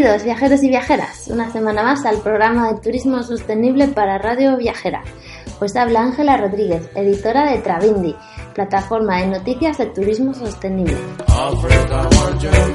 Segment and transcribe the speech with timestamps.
[0.00, 5.02] Bienvenidos viajeros y viajeras, una semana más al programa de turismo sostenible para Radio Viajera.
[5.60, 8.16] Os habla Ángela Rodríguez, editora de Travindi,
[8.54, 10.96] plataforma de noticias de turismo sostenible.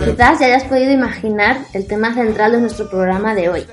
[0.06, 3.66] Quizás ya hayas podido imaginar el tema central de nuestro programa de hoy.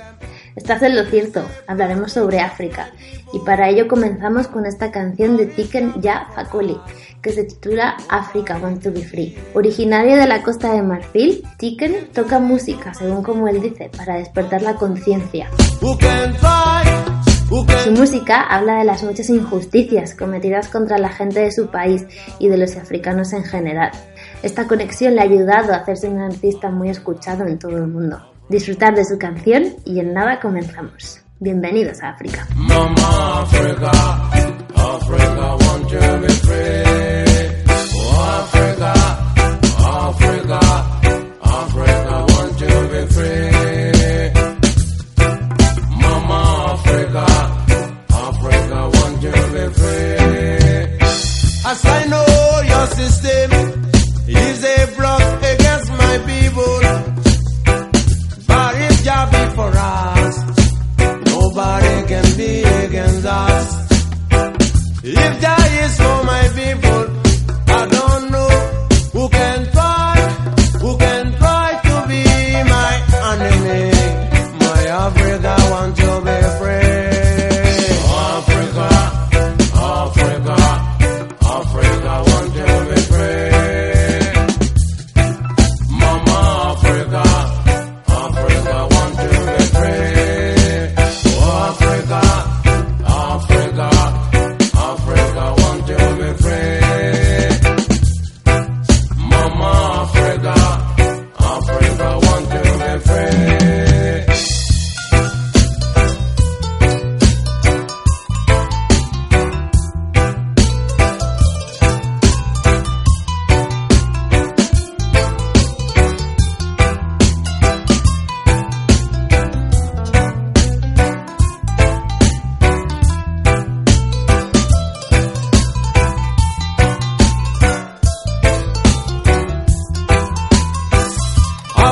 [0.55, 2.91] Estás en lo cierto, hablaremos sobre África
[3.33, 6.78] y para ello comenzamos con esta canción de Tiken Ya Fakoli
[7.22, 9.39] que se titula Africa Want to Be Free.
[9.55, 14.62] Originario de la costa de Marfil, Tiken toca música, según como él dice, para despertar
[14.62, 15.48] la conciencia.
[17.84, 22.05] Su música habla de las muchas injusticias cometidas contra la gente de su país
[22.39, 23.92] y de los africanos en general.
[24.42, 28.31] Esta conexión le ha ayudado a hacerse un artista muy escuchado en todo el mundo.
[28.48, 31.21] Disfrutar de su canción y en nada comenzamos.
[31.41, 32.47] Bienvenidos a África.
[32.55, 33.91] Mama Africa,
[34.75, 35.93] Africa, want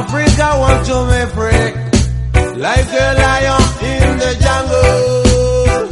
[0.01, 1.69] Africa want to be free,
[2.57, 5.89] like a lion in the jungle.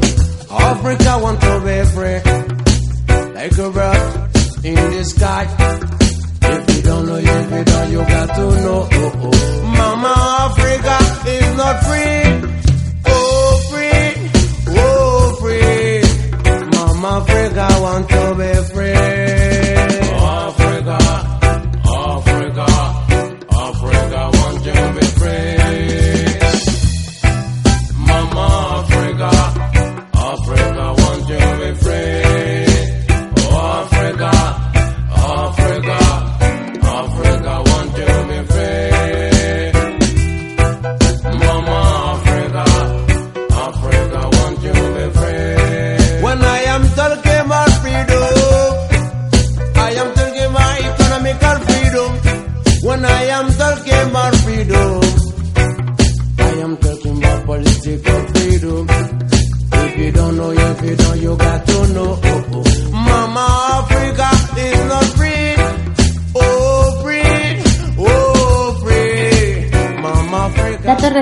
[0.50, 2.20] Africa want to be free,
[3.34, 4.02] like a bird
[4.64, 5.44] in the sky.
[6.40, 8.88] If you don't know, if you don't, you got to know.
[8.90, 9.62] Oh, oh.
[9.76, 10.14] Mama
[10.46, 10.96] Africa
[11.28, 12.24] is not free.
[13.04, 14.10] Oh, free,
[14.68, 16.00] oh, free.
[16.76, 19.57] Mama Africa want to be free.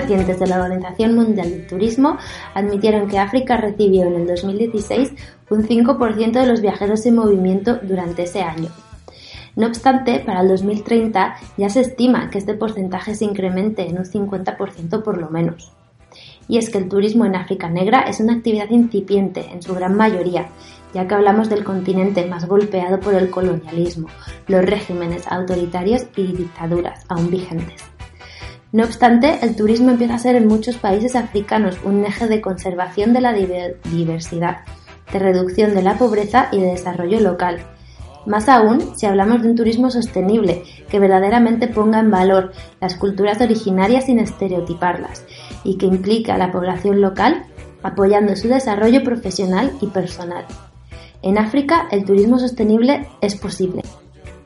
[0.06, 2.16] Recientes de la Organización Mundial del Turismo
[2.54, 5.12] admitieron que África recibió en el 2016
[5.50, 8.68] un 5% de los viajeros en movimiento durante ese año.
[9.56, 14.04] No obstante, para el 2030 ya se estima que este porcentaje se incremente en un
[14.04, 15.72] 50% por lo menos.
[16.46, 19.96] Y es que el turismo en África Negra es una actividad incipiente en su gran
[19.96, 20.50] mayoría,
[20.94, 24.06] ya que hablamos del continente más golpeado por el colonialismo,
[24.46, 27.95] los regímenes autoritarios y dictaduras aún vigentes.
[28.76, 33.14] No obstante, el turismo empieza a ser en muchos países africanos un eje de conservación
[33.14, 34.66] de la diversidad,
[35.10, 37.56] de reducción de la pobreza y de desarrollo local.
[38.26, 43.40] Más aún si hablamos de un turismo sostenible que verdaderamente ponga en valor las culturas
[43.40, 45.24] originarias sin estereotiparlas
[45.64, 47.46] y que implique a la población local
[47.82, 50.44] apoyando su desarrollo profesional y personal.
[51.22, 53.80] En África el turismo sostenible es posible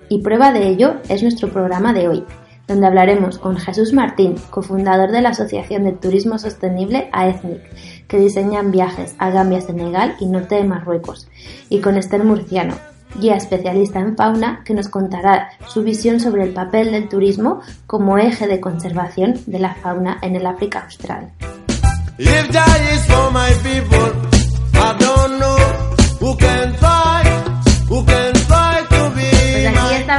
[0.09, 2.25] y prueba de ello es nuestro programa de hoy,
[2.71, 8.71] donde hablaremos con Jesús Martín, cofundador de la Asociación de Turismo Sostenible AETNIC, que diseñan
[8.71, 11.27] viajes a Gambia, Senegal y norte de Marruecos,
[11.69, 12.77] y con Esther Murciano,
[13.17, 18.19] guía especialista en fauna, que nos contará su visión sobre el papel del turismo como
[18.19, 21.33] eje de conservación de la fauna en el África Austral.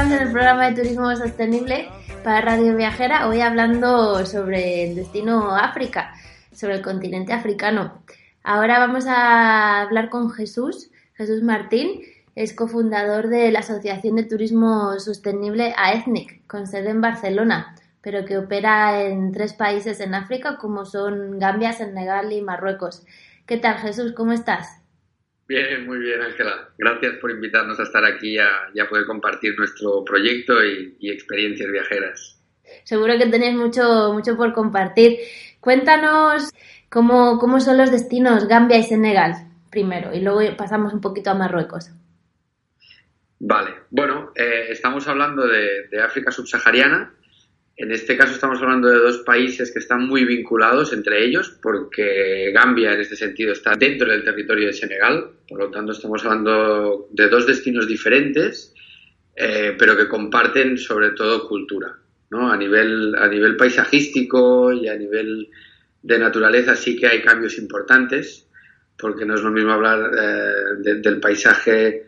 [0.02, 1.88] Estamos en el programa de turismo sostenible
[2.24, 6.12] para Radio Viajera, hoy hablando sobre el destino África,
[6.52, 8.02] sobre el continente africano.
[8.42, 12.00] Ahora vamos a hablar con Jesús, Jesús Martín,
[12.34, 18.38] es cofundador de la Asociación de Turismo Sostenible AETNIC, con sede en Barcelona, pero que
[18.38, 23.06] opera en tres países en África, como son Gambia, Senegal y Marruecos.
[23.46, 24.14] ¿Qué tal, Jesús?
[24.14, 24.81] ¿Cómo estás?
[25.52, 26.70] Bien, muy bien, Ángela.
[26.78, 31.70] Gracias por invitarnos a estar aquí y a, poder compartir nuestro proyecto y, y, experiencias
[31.70, 32.40] viajeras.
[32.84, 35.18] Seguro que tenéis mucho, mucho por compartir.
[35.60, 36.50] Cuéntanos
[36.88, 41.34] cómo, cómo son los destinos Gambia y Senegal primero y luego pasamos un poquito a
[41.34, 41.90] Marruecos.
[43.38, 47.12] Vale, bueno, eh, estamos hablando de, de, África subsahariana.
[47.76, 52.52] En este caso estamos hablando de dos países que están muy vinculados entre ellos, porque
[52.52, 57.08] Gambia en este sentido está dentro del territorio de Senegal, por lo tanto estamos hablando
[57.10, 58.74] de dos destinos diferentes,
[59.34, 61.96] eh, pero que comparten sobre todo cultura.
[62.30, 62.50] ¿no?
[62.50, 65.48] A, nivel, a nivel paisajístico y a nivel
[66.02, 68.48] de naturaleza sí que hay cambios importantes,
[68.98, 72.06] porque no es lo mismo hablar eh, de, del paisaje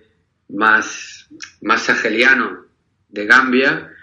[0.51, 1.27] más,
[1.63, 2.67] más saheliano
[3.09, 3.94] de Gambia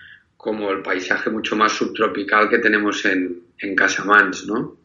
[0.42, 4.80] como el paisaje mucho más subtropical que tenemos en, en Casamance, ¿no?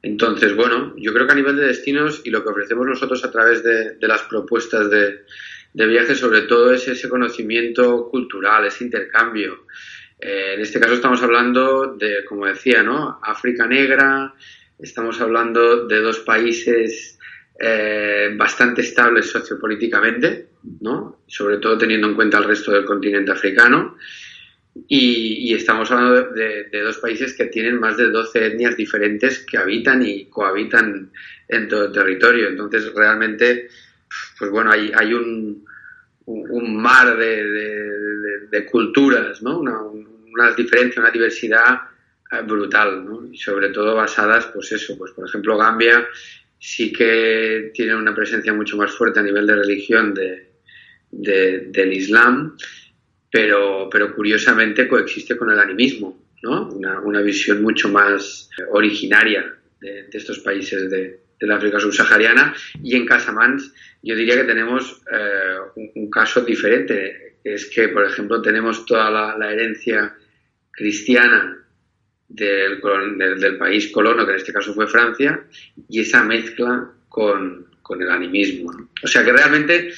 [0.00, 3.30] Entonces, bueno, yo creo que a nivel de destinos y lo que ofrecemos nosotros a
[3.32, 5.24] través de, de las propuestas de,
[5.74, 9.66] de viaje, sobre todo es ese conocimiento cultural, ese intercambio.
[10.20, 13.18] Eh, en este caso estamos hablando de, como decía, ¿no?
[13.20, 14.32] África Negra,
[14.78, 17.18] estamos hablando de dos países
[17.58, 20.50] eh, bastante estables sociopolíticamente,
[20.80, 21.22] ¿no?
[21.26, 23.96] sobre todo teniendo en cuenta el resto del continente africano.
[24.88, 29.44] Y, y estamos hablando de, de, dos países que tienen más de 12 etnias diferentes
[29.46, 31.10] que habitan y cohabitan
[31.48, 32.48] en todo el territorio.
[32.48, 33.68] Entonces, realmente,
[34.38, 35.64] pues bueno, hay, hay un,
[36.26, 39.58] un mar de, culturas, ¿no?
[39.58, 41.80] Una, una diferencia, una diversidad
[42.32, 43.26] eh, brutal, ¿no?
[43.30, 46.06] Y sobre todo basadas, pues eso, pues por ejemplo Gambia
[46.58, 50.48] sí que tiene una presencia mucho más fuerte a nivel de religión de,
[51.10, 52.56] del Islam,
[53.36, 56.70] pero, pero curiosamente coexiste con el animismo, ¿no?
[56.70, 62.54] Una, visión mucho más originaria de, estos países de, la África subsahariana.
[62.82, 68.40] Y en Casamance yo diría que tenemos eh, un, caso diferente, es que, por ejemplo,
[68.40, 70.16] tenemos toda la, herencia
[70.70, 71.62] cristiana
[72.28, 72.80] del,
[73.38, 75.44] del, país colono, que en este caso fue Francia,
[75.90, 78.88] y esa mezcla con, con el animismo.
[79.04, 79.92] O sea que realmente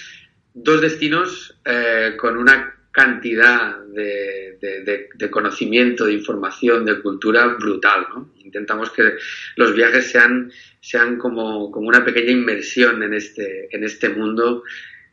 [0.53, 8.07] dos destinos eh, con una cantidad de, de, de, conocimiento, de información, de cultura brutal.
[8.13, 8.33] ¿no?
[8.39, 9.15] Intentamos que
[9.55, 10.51] los viajes sean,
[10.81, 14.65] sean como, como una pequeña inmersión en este, en este mundo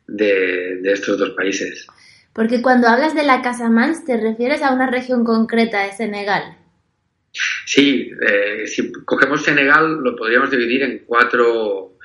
[0.08, 1.86] de, de estos dos países.
[2.34, 6.58] Porque cuando hablas de la Casamance te refieres a una región concreta de Senegal.
[7.66, 11.98] Sí, eh, si cogemos Senegal lo podríamos dividir en cuatro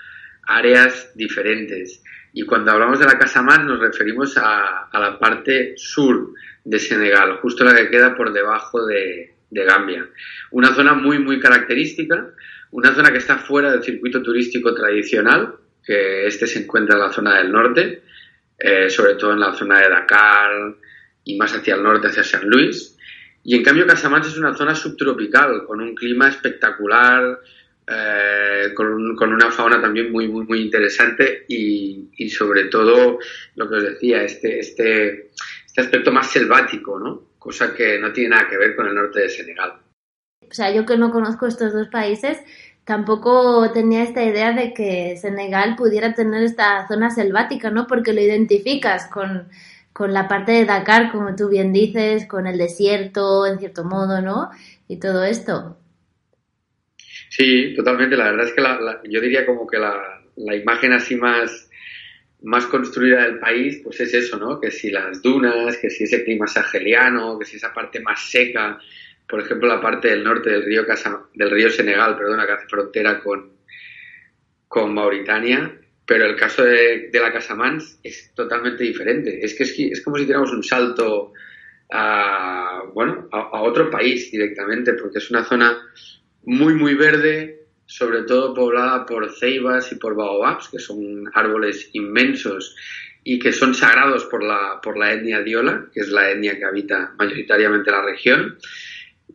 [0.46, 2.02] áreas diferentes.
[2.32, 6.32] Y cuando hablamos de la Casamance nos referimos a, la parte sur
[6.64, 10.06] de Senegal, justo la que queda por debajo de, de, Gambia.
[10.52, 12.28] Una zona muy, muy característica,
[12.70, 17.12] una zona que está fuera del circuito turístico tradicional, que este se encuentra en la
[17.12, 18.02] zona del norte,
[18.58, 20.76] eh, sobre todo en la zona de Dakar
[21.24, 22.96] y más hacia el norte, hacia San Luis.
[23.42, 27.40] Y en cambio Casamance es una zona subtropical, con un clima espectacular,
[27.92, 33.18] eh, con, con, una fauna también muy, muy, muy interesante y, y, sobre todo,
[33.56, 35.30] lo que os decía, este, este,
[35.66, 37.30] este aspecto más selvático, ¿no?
[37.38, 39.80] Cosa que no tiene nada que ver con el norte de Senegal.
[40.48, 42.38] O sea, yo que no conozco estos dos países,
[42.84, 47.86] tampoco tenía esta idea de que Senegal pudiera tener esta zona selvática, ¿no?
[47.86, 49.48] Porque lo identificas con,
[49.92, 54.20] con la parte de Dakar, como tú bien dices, con el desierto, en cierto modo,
[54.20, 54.50] ¿no?
[54.86, 55.76] Y todo esto.
[57.30, 58.16] Sí, totalmente.
[58.16, 61.70] La verdad es que la, la, yo diría como que la, la imagen así más,
[62.42, 64.60] más construida del país, pues es eso, ¿no?
[64.60, 68.80] Que si las dunas, que si ese clima saheliano, que si esa parte más seca,
[69.28, 72.66] por ejemplo, la parte del norte del río, Casa, del río Senegal, perdona, que hace
[72.66, 73.52] frontera con,
[74.66, 75.72] con Mauritania,
[76.04, 79.38] pero el caso de, de la Casamance es totalmente diferente.
[79.40, 81.32] Es que es, es como si tuviéramos un salto
[81.92, 85.78] a, bueno, a, otro país directamente, porque es una zona
[86.44, 92.76] muy, muy verde, sobre todo poblada por ceibas y por baobabs, que son árboles inmensos
[93.24, 96.64] y que son sagrados por la, por la etnia diola, que es la etnia que
[96.64, 98.58] habita mayoritariamente la región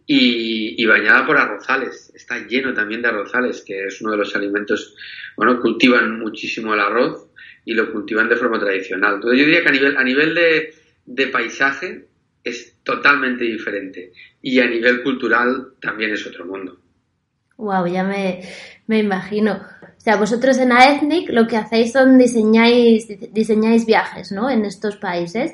[0.06, 2.12] y, y, bañada por arrozales.
[2.16, 4.96] Está lleno también de arrozales, que es uno de los alimentos,
[5.36, 7.28] bueno, cultivan muchísimo el arroz
[7.66, 9.16] y lo cultivan de forma tradicional.
[9.16, 10.74] Entonces yo diría que a nivel, a nivel de,
[11.06, 12.06] de paisaje
[12.44, 16.85] es totalmente diferente y a nivel cultural también es otro mundo.
[17.58, 18.42] Wow, ya me,
[18.88, 19.54] me imagino.
[19.54, 24.50] O sea, vosotros en AETNIC lo que hacéis son diseñáis, diseñáis viajes, ¿no?
[24.50, 25.54] En estos países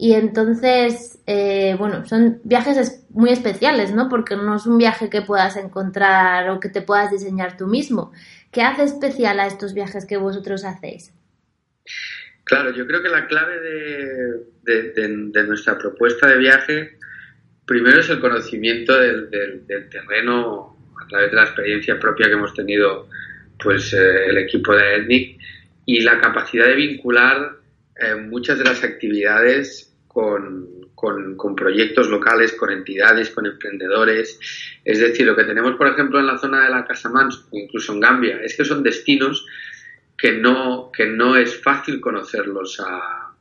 [0.00, 4.08] y entonces, eh, bueno, son viajes muy especiales, ¿no?
[4.08, 8.10] Porque no es un viaje que puedas encontrar o que te puedas diseñar tú mismo.
[8.50, 11.12] ¿Qué hace especial a estos viajes que vosotros hacéis?
[12.44, 16.98] Claro, yo creo que la clave de, de, de, de nuestra propuesta de viaje,
[17.66, 22.34] primero es el conocimiento del, del, del, terreno a través de la experiencia propia que
[22.34, 23.08] hemos tenido
[23.58, 25.38] pues eh, el equipo de ETNIC
[25.86, 27.56] y la capacidad de vincular
[27.96, 34.38] eh, muchas de las actividades con, con, proyectos locales, con entidades, con emprendedores.
[34.84, 37.92] Es decir, lo que tenemos, por ejemplo, en la zona de la Casamance o incluso
[37.92, 39.46] en Gambia, es que son destinos
[40.16, 43.32] que no, que no es fácil conocerlos a,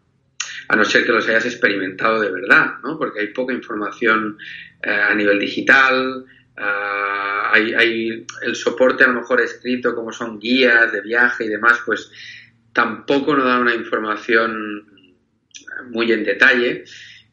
[0.69, 2.97] a no ser que los hayas experimentado de verdad, ¿no?
[2.97, 4.37] Porque hay poca información
[4.81, 6.25] eh, a nivel digital,
[6.57, 11.79] uh, hay, el soporte a lo mejor escrito como son guías de viaje y demás,
[11.85, 12.11] pues
[12.73, 14.85] tampoco nos dan una información
[15.89, 16.83] muy en detalle.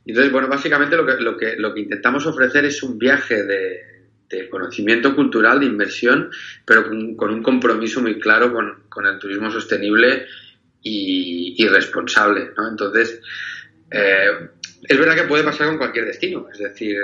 [0.04, 3.96] Entonces, bueno, básicamente lo que, lo que, lo que intentamos ofrecer es un viaje de,
[4.28, 6.30] de conocimiento cultural, de inversión,
[6.64, 6.84] pero
[7.16, 10.26] con, un compromiso muy claro con, con el turismo sostenible
[10.82, 12.50] y, responsable.
[12.70, 13.20] Entonces,
[13.90, 14.50] eh,
[14.82, 16.96] es verdad que puede pasar con cualquier destino, es decir,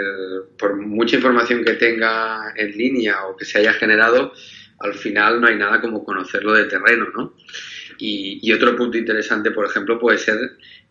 [0.59, 4.33] por mucha información que tenga en línea o que se haya generado,
[4.81, 7.35] al final no hay nada como conocerlo de terreno, ¿no?
[7.99, 10.39] Y, otro punto interesante, por ejemplo, puede ser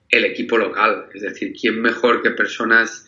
[0.10, 1.08] el equipo local.
[1.14, 3.06] Es decir, ¿quién mejor que personas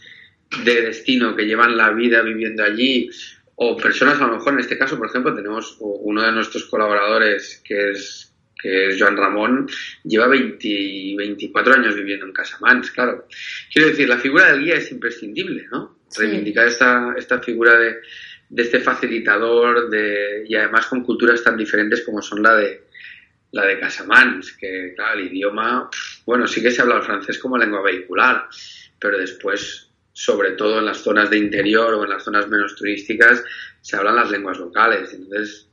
[0.66, 3.10] de destino que llevan la vida viviendo allí?
[3.56, 7.62] O personas, a lo mejor en este caso, por ejemplo, tenemos uno de nuestros colaboradores
[7.64, 8.33] que es,
[8.64, 9.70] que es Joan Ramón,
[10.06, 13.28] lleva 20, 24 años viviendo en Casamance, claro.
[13.72, 16.00] Quiero decir, la figura del guía es imprescindible, ¿no?
[16.08, 16.22] Sí.
[16.22, 17.98] Reivindicar esta, esta figura de,
[18.48, 22.84] de este facilitador de, y además con culturas tan diferentes como son la de,
[23.52, 25.90] la de Casamance, que claro, el idioma,
[26.26, 28.48] bueno, sí que se habla el francés como lengua vehicular,
[28.98, 33.44] pero después, sobre todo en las zonas de interior o en las zonas menos turísticas,
[33.82, 35.14] se hablan las lenguas locales.
[35.14, 35.68] Entonces,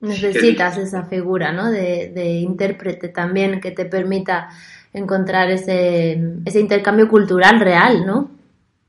[0.00, 1.70] necesitas esa figura, ¿no?
[1.70, 4.48] De, de, intérprete también que te permita
[4.92, 8.30] encontrar ese, ese intercambio cultural real, ¿no?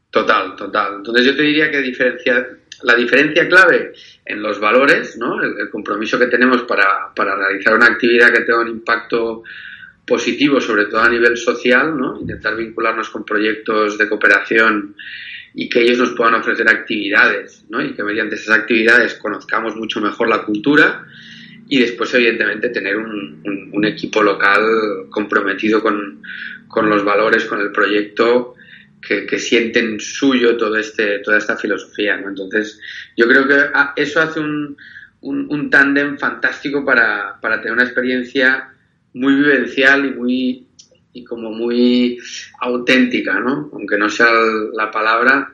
[0.10, 0.96] Total, total.
[0.98, 2.46] Entonces yo te diría que diferencia,
[2.84, 3.94] la diferencia clave
[4.25, 5.41] en los valores, ¿no?
[5.41, 9.44] el, el compromiso que tenemos para, para, realizar una actividad que tenga un impacto
[10.06, 12.20] positivo, sobre todo a nivel social, ¿no?
[12.20, 14.96] intentar vincularnos con proyectos de cooperación
[15.53, 17.84] y que ellos nos puedan ofrecer actividades ¿no?
[17.84, 21.05] y que mediante esas actividades conozcamos mucho mejor la cultura
[21.72, 26.22] y después, evidentemente, tener un, un, equipo local comprometido con,
[26.67, 28.55] con los valores, con el proyecto
[29.01, 32.17] que, que, sienten suyo todo este, toda esta filosofía.
[32.17, 32.27] ¿no?
[32.27, 32.77] Entonces,
[33.15, 33.55] yo creo que
[33.96, 34.75] eso hace un,
[35.22, 38.74] un, un tándem fantástico para, para, tener una experiencia
[39.13, 40.67] muy vivencial y muy
[41.13, 42.18] y como muy
[42.60, 43.70] auténtica, ¿no?
[43.74, 44.32] Aunque no sea
[44.74, 45.53] la palabra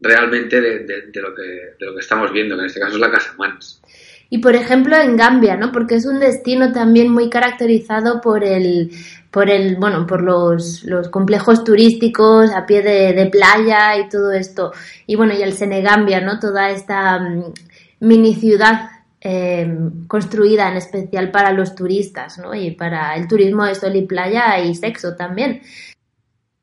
[0.00, 0.80] realmente de,
[1.20, 3.82] lo, que, de lo que estamos viendo, que en este caso es la Casa Mans.
[4.28, 5.70] Y por ejemplo en Gambia, ¿no?
[5.70, 8.90] Porque es un destino también muy caracterizado por el,
[9.30, 14.32] por el, bueno, por los, los complejos turísticos a pie de, de, playa y todo
[14.32, 14.72] esto.
[15.06, 16.40] Y bueno, y el Senegambia, ¿no?
[16.40, 17.52] Toda esta um,
[18.00, 18.90] mini ciudad
[19.28, 19.66] eh,
[20.06, 22.54] construida en especial para los turistas, ¿no?
[22.54, 25.62] Y para el turismo de sol y playa y sexo también.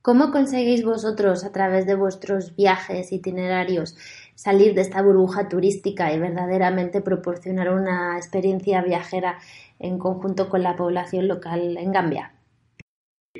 [0.01, 3.98] ¿Cómo conseguís vosotros, a través de vuestros viajes, itinerarios,
[4.36, 9.39] salir de esta burbuja turística y verdaderamente proporcionar una experiencia viajera
[9.77, 12.32] en conjunto con la población local en Gambia?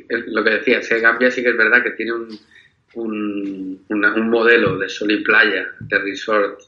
[0.10, 2.12] Lo que decía, Gambia sí que es verdad que tiene
[2.96, 6.60] un modelo de sol y playa, de resort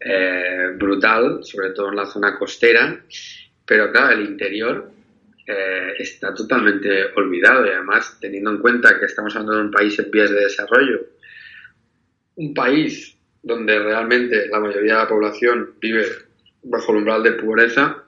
[0.00, 3.04] eh, brutal, sobre todo en la zona costera,
[3.66, 4.90] pero claro, el interior
[5.46, 9.98] eh, está totalmente olvidado y además teniendo en cuenta que estamos hablando de un país
[9.98, 11.00] en vías de desarrollo,
[12.36, 16.06] un país donde realmente la mayoría de la población vive
[16.62, 18.04] bajo el umbral de pobreza,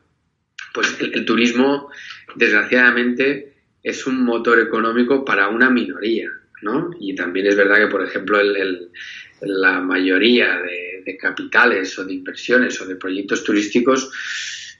[0.72, 1.90] pues el, turismo
[2.36, 6.30] desgraciadamente es un motor económico para una minoría,
[6.62, 6.90] ¿no?
[7.00, 8.90] Y también es verdad que, por ejemplo, el,
[9.42, 14.10] la mayoría de, de capitales o de inversiones o de proyectos turísticos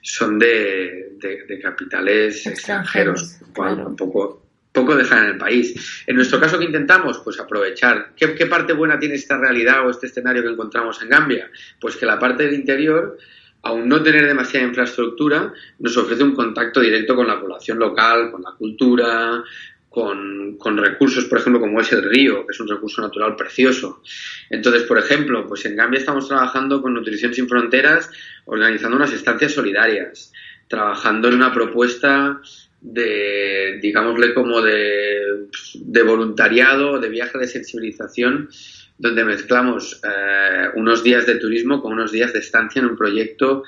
[0.03, 4.43] son de, de, capitales extranjeros, un poco,
[4.73, 6.03] poco dejan en el país.
[6.07, 7.19] En nuestro caso, ¿qué intentamos?
[7.19, 8.13] Pues aprovechar.
[8.17, 11.51] ¿Qué, ¿Qué, parte buena tiene esta realidad o este escenario que encontramos en Gambia?
[11.81, 13.17] Pues que la parte del interior,
[13.63, 18.43] aun no tener demasiada infraestructura, nos ofrece un contacto directo con la población local, con
[18.43, 19.45] la cultura,
[19.93, 24.03] con, con, recursos, por ejemplo, como es el río, que es un recurso natural precioso.
[24.49, 28.11] Entonces, por ejemplo, pues en Gambia estamos trabajando con Nutrición Sin Fronteras,
[28.47, 30.33] organizando unas estancias solidarias,
[30.67, 32.41] trabajando en una propuesta
[32.81, 38.49] de, digámosle, como de, de voluntariado, de viaje de sensibilización,
[38.97, 43.63] donde mezclamos eh, unos días de turismo con unos días de estancia en un proyecto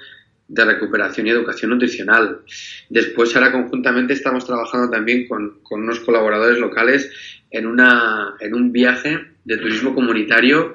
[0.46, 2.40] de recuperación y educación nutricional.
[2.88, 7.10] Después, ahora conjuntamente estamos trabajando también con, unos colaboradores locales
[7.50, 10.74] en, una, en un viaje de turismo comunitario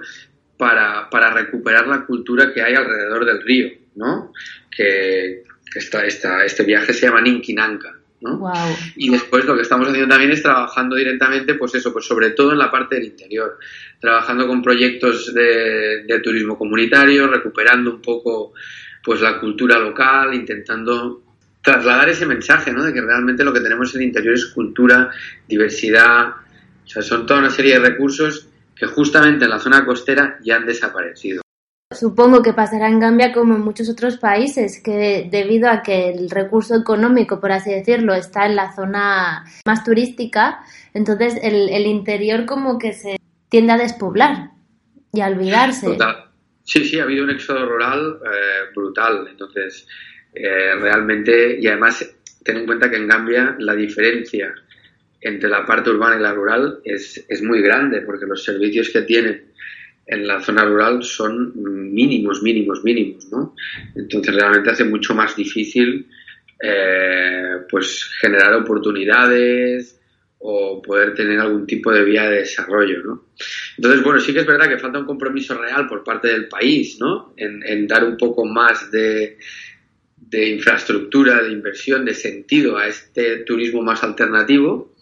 [0.57, 4.33] para, para recuperar la cultura que hay alrededor del río, ¿no?
[4.75, 5.43] Que
[5.75, 7.95] esta, esta, este viaje se llama Ninkinanka.
[8.21, 8.51] ¿no?
[8.97, 12.51] Y después lo que estamos haciendo también es trabajando directamente, pues eso, pues sobre todo
[12.51, 13.57] en la parte del interior,
[14.01, 18.53] trabajando con proyectos de, de turismo comunitario, recuperando un poco
[19.03, 21.21] pues la cultura local, intentando
[21.61, 22.83] trasladar ese mensaje, ¿no?
[22.83, 25.11] De que realmente lo que tenemos en el interior es cultura,
[25.47, 30.39] diversidad, o sea, son toda una serie de recursos que justamente en la zona costera
[30.43, 31.41] ya han desaparecido.
[31.91, 36.29] Supongo que pasará en Gambia como en muchos otros países, que debido a que el
[36.29, 40.59] recurso económico, por así decirlo, está en la zona más turística,
[40.93, 43.17] entonces el, el interior como que se
[43.49, 44.51] tiende a despoblar
[45.11, 45.97] y a olvidarse.
[46.69, 49.27] Sí, sí, ha habido un éxodo rural eh, brutal.
[49.27, 49.87] Entonces,
[50.35, 54.53] eh, realmente, y además, ten en cuenta que en Gambia la diferencia
[55.19, 59.01] entre la parte urbana y la rural es, es muy grande, porque los servicios que
[59.01, 59.45] tienen
[60.05, 61.53] en la zona rural son
[61.91, 63.55] mínimos, mínimos, mínimos, ¿no?
[63.95, 66.07] Entonces, realmente hace mucho más difícil
[66.61, 69.98] eh, pues generar oportunidades,
[70.39, 73.25] o poder tener algún tipo de vía de desarrollo, ¿no?
[73.77, 76.97] Entonces, bueno, sí que es verdad que falta un compromiso real por parte del país,
[76.99, 77.33] ¿no?
[77.35, 79.37] En, dar un poco más de,
[80.31, 84.95] infraestructura, de inversión, de sentido a este turismo más alternativo.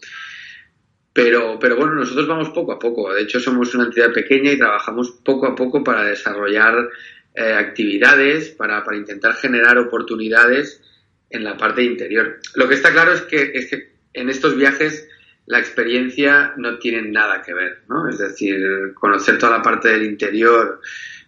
[1.12, 3.12] Pero, pero bueno, nosotros vamos poco a poco.
[3.12, 6.88] De hecho, somos una entidad pequeña y trabajamos poco a poco para desarrollar
[7.34, 10.82] eh, actividades, para, para intentar generar oportunidades
[11.30, 12.40] en la parte interior.
[12.54, 15.08] Lo que está claro es que, es que en estos viajes
[15.48, 18.08] la experiencia no tiene nada que ver, ¿no?
[18.08, 20.80] Es decir, conocer toda la parte del interior,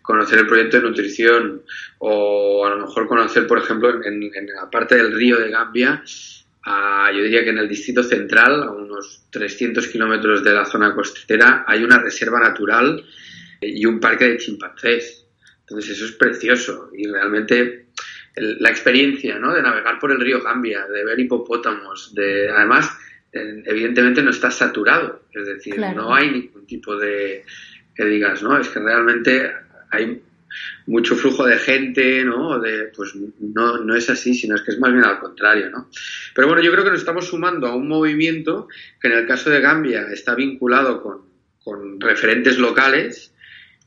[0.03, 1.63] conocer el proyecto de nutrición
[1.99, 7.23] o a lo mejor conocer, por ejemplo, en, la parte del río de Gambia, yo
[7.23, 11.83] diría que en el distrito central, a unos 300 kilómetros de la zona costera, hay
[11.83, 13.03] una reserva natural
[13.63, 15.27] y un parque de chimpancés.
[15.61, 17.87] Entonces eso es precioso y realmente
[18.37, 19.55] la experiencia ¿no?
[19.55, 22.91] de navegar por el río Gambia, de ver hipopótamos, de además
[23.33, 27.45] evidentemente no está saturado, es decir, no hay ningún tipo de
[27.95, 28.59] que digas, ¿no?
[28.59, 29.53] Es que realmente
[29.91, 30.23] hay
[30.87, 32.59] mucho flujo de gente, ¿no?
[32.59, 35.89] De, pues no, no es así, sino es que es más bien al contrario, ¿no?
[36.35, 38.69] Pero bueno, yo creo que nos estamos sumando a un movimiento
[39.01, 41.23] que en el caso de Gambia está vinculado con,
[41.63, 43.33] con referentes locales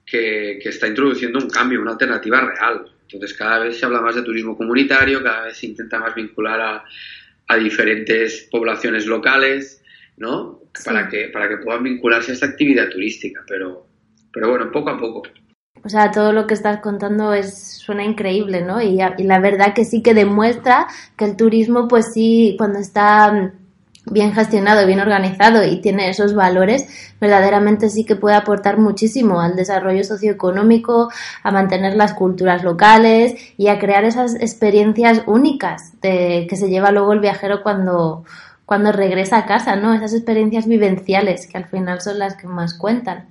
[0.06, 2.86] que, que, está introduciendo un cambio, una alternativa real.
[3.10, 6.62] Entonces cada vez se habla más de turismo comunitario, cada vez se intenta más vincular
[6.62, 6.86] a,
[7.48, 9.84] a diferentes poblaciones locales,
[10.18, 10.62] ¿no?
[10.86, 13.88] Para, que, para que puedan vincularse a esta actividad turística, pero,
[14.32, 15.24] pero bueno, poco a poco.
[15.86, 18.82] O sea, todo lo que estás contando es suena increíble, ¿no?
[18.82, 23.54] Y, y la verdad que sí que demuestra que el turismo, pues sí, cuando está
[24.06, 26.88] bien gestionado, bien organizado y tiene esos valores,
[27.22, 31.10] verdaderamente sí que puede aportar muchísimo al desarrollo socioeconómico,
[31.42, 36.92] a mantener las culturas locales y a crear esas experiencias únicas de, que se lleva
[36.92, 38.26] luego el viajero cuando,
[38.66, 39.94] cuando regresa a casa, ¿no?
[39.94, 43.28] Esas experiencias vivenciales que al final son las que más cuentan.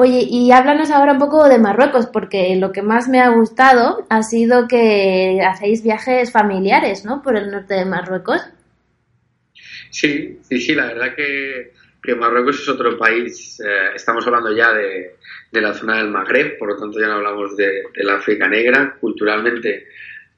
[0.00, 4.04] Oye, y háblanos ahora un poco de Marruecos, porque lo que más me ha gustado
[4.08, 7.20] ha sido que hacéis viajes familiares, ¿no?
[7.20, 8.42] Por el norte de Marruecos.
[9.90, 11.72] Sí, sí, sí, la verdad que,
[12.16, 15.16] Marruecos es otro país, eh, estamos hablando ya de,
[15.52, 18.96] de, la zona del Magreb, por lo tanto ya no hablamos de, del África Negra,
[18.98, 19.88] culturalmente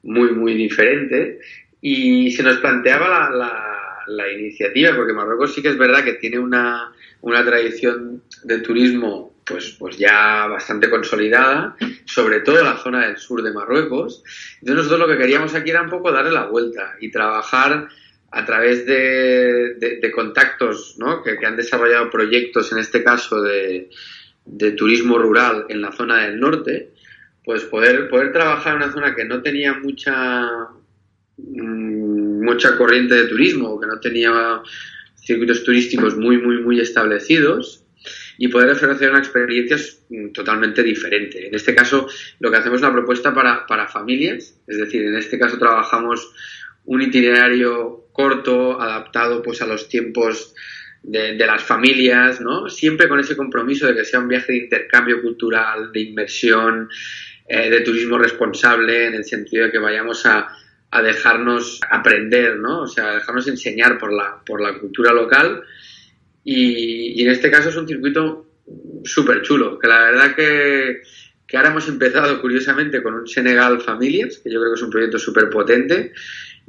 [0.03, 1.39] muy, muy diferente,
[1.81, 6.15] y se nos planteaba la, la, la, iniciativa, porque Marruecos sí que es verdad que
[6.15, 13.07] tiene una, una tradición de turismo pues, pues ya bastante consolidada, sobre todo la zona
[13.07, 14.23] del sur de Marruecos.
[14.61, 17.89] Entonces nosotros lo que queríamos aquí era un poco darle la vuelta y trabajar
[18.33, 23.91] a través de, de, contactos que, que, han desarrollado proyectos, en este caso de,
[24.45, 26.93] de, turismo rural en la zona del norte,
[27.45, 30.49] pues poder, poder trabajar en una zona que no tenía mucha,
[31.37, 34.63] mucha corriente de turismo, que no tenía
[35.17, 37.85] circuitos turísticos muy, muy, muy establecidos
[38.39, 39.77] y poder ofrecer una experiencia
[40.33, 41.49] totalmente diferente.
[41.49, 45.17] En este caso, lo que hacemos es una propuesta para, para familias, es decir, en
[45.17, 46.33] este caso trabajamos
[46.85, 50.55] un itinerario corto, adaptado pues a los tiempos
[51.03, 52.69] de, las familias, ¿no?
[52.69, 56.89] Siempre con ese compromiso de que sea un viaje de intercambio cultural, de inversión,
[57.49, 60.49] eh, de turismo responsable, en el sentido de que vayamos a,
[60.91, 62.83] a dejarnos aprender, ¿no?
[62.83, 65.63] O sea, a dejarnos enseñar por la, por la cultura local.
[66.45, 68.47] Y, y en este caso es un circuito
[69.05, 71.03] súper chulo, que la verdad que,
[71.47, 74.91] que ahora hemos empezado curiosamente con un Senegal Familias, que yo creo que es un
[74.91, 76.13] proyecto súper potente,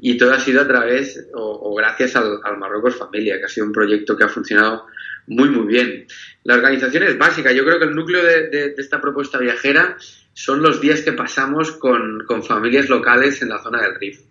[0.02, 3.48] y todo ha sido a través o, o gracias al, al, Marruecos Familia, que ha
[3.48, 4.88] sido un proyecto que ha funcionado
[5.28, 6.08] muy, muy bien.
[6.44, 7.52] La organización es básica.
[7.52, 9.96] Yo creo que el núcleo de, de, de esta propuesta viajera
[10.34, 14.22] son los días que pasamos con, con, familias locales en la zona del Rif.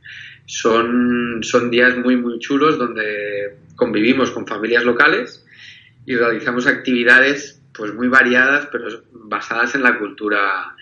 [0.45, 5.47] Son, son días muy, muy chulos donde convivimos con familias locales
[6.05, 10.75] y realizamos actividades pues muy variadas, pero basadas en la cultura,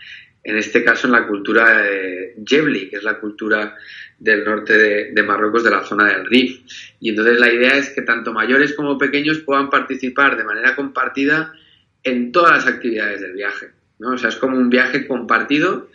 [0.42, 3.76] en este caso en la cultura de Jebli, que es la cultura
[4.18, 6.60] del norte de, de, Marruecos, de la zona del Rif.
[7.00, 11.52] Y entonces la idea es que tanto mayores como pequeños puedan participar de manera compartida
[12.02, 13.68] en todas las actividades del viaje.
[13.98, 14.10] ¿no?
[14.10, 15.88] O sea, es como un viaje compartido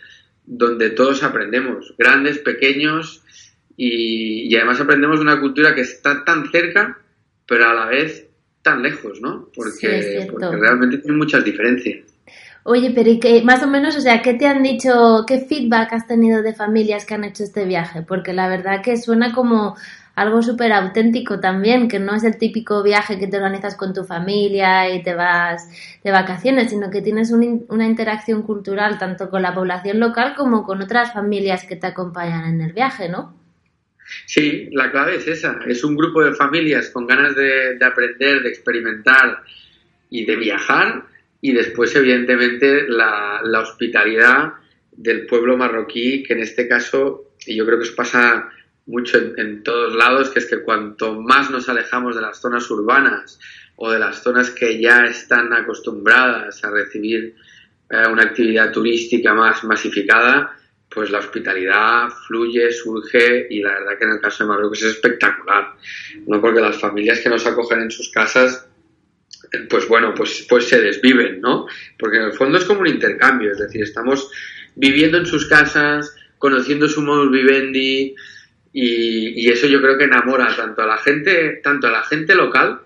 [0.46, 3.22] donde todos aprendemos, grandes, pequeños,
[3.76, 6.98] y, y además aprendemos de una cultura que está tan cerca,
[7.46, 8.26] pero a la vez
[8.62, 9.50] tan lejos, ¿no?
[9.54, 12.13] Porque, sí, porque realmente tiene muchas diferencias.
[12.66, 15.92] Oye, pero ¿y qué, más o menos, o sea, qué te han dicho, qué feedback
[15.92, 18.00] has tenido de familias que han hecho este viaje?
[18.00, 19.76] Porque la verdad que suena como
[20.14, 24.04] algo súper auténtico también, que no es el típico viaje que te organizas con tu
[24.04, 25.68] familia y te vas
[26.02, 30.64] de vacaciones, sino que tienes un, una interacción cultural tanto con la población local como
[30.64, 33.36] con otras familias que te acompañan en el viaje, ¿no?
[34.24, 38.42] Sí, la clave es esa, es un grupo de familias con ganas de, de aprender,
[38.42, 39.42] de experimentar
[40.08, 41.13] y de viajar
[41.44, 44.54] y después, evidentemente, la, hospitalidad
[44.92, 48.48] del pueblo marroquí, que en este caso, y yo creo que eso pasa
[48.86, 52.70] mucho en, en, todos lados, que es que cuanto más nos alejamos de las zonas
[52.70, 53.38] urbanas
[53.76, 57.34] o de las zonas que ya están acostumbradas a recibir
[57.90, 60.56] eh, una actividad turística más masificada,
[60.88, 64.92] pues la hospitalidad fluye, surge y la verdad que en el caso de Marruecos es
[64.92, 65.74] espectacular,
[66.26, 66.40] ¿no?
[66.40, 68.66] Porque las familias que nos acogen en sus casas
[69.68, 71.66] pues bueno, pues, pues se desviven, ¿no?
[71.98, 74.30] Porque en el fondo es como un intercambio, es decir, estamos
[74.74, 78.14] viviendo en sus casas, conociendo su modus vivendi
[78.72, 82.34] y, y, eso yo creo que enamora tanto a la gente, tanto a la gente
[82.34, 82.80] local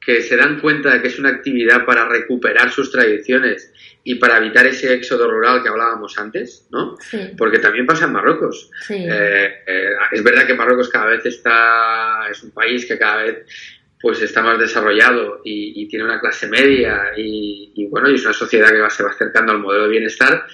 [0.00, 4.38] que se dan cuenta de que es una actividad para recuperar sus tradiciones y para
[4.38, 6.96] evitar ese éxodo rural que hablábamos antes, ¿no?
[6.98, 7.32] Sí.
[7.36, 8.70] Porque también pasa en Marruecos.
[8.80, 8.94] Sí.
[8.94, 13.46] Eh, eh, es verdad que Marruecos cada vez está, es un país que cada vez
[14.00, 18.70] pues está más desarrollado y, tiene una clase media y, bueno, y es una sociedad
[18.70, 20.46] que va, se va acercando al modelo de bienestar,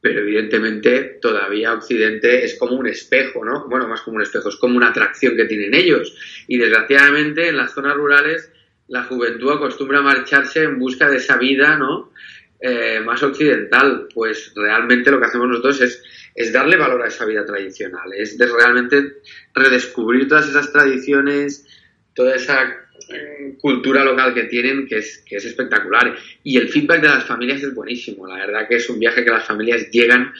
[0.00, 3.66] pero evidentemente todavía Occidente es como un espejo, ¿no?
[3.68, 6.14] Bueno, más como un espejo, es como una atracción que tienen ellos.
[6.46, 8.52] Y desgraciadamente en las zonas rurales
[8.88, 12.12] la juventud acostumbra a marcharse en busca de esa vida, ¿no?
[12.60, 16.02] Eh, más occidental, pues realmente lo que hacemos nosotros es,
[16.34, 19.20] es darle valor a esa vida tradicional, es realmente
[19.54, 21.66] redescubrir todas esas tradiciones,
[22.14, 22.62] toda esa
[23.08, 26.14] eh, cultura local que tienen que es, que es espectacular.
[26.42, 28.26] Y el feedback de las familias es buenísimo.
[28.26, 30.32] La verdad que es un viaje que las familias llegan,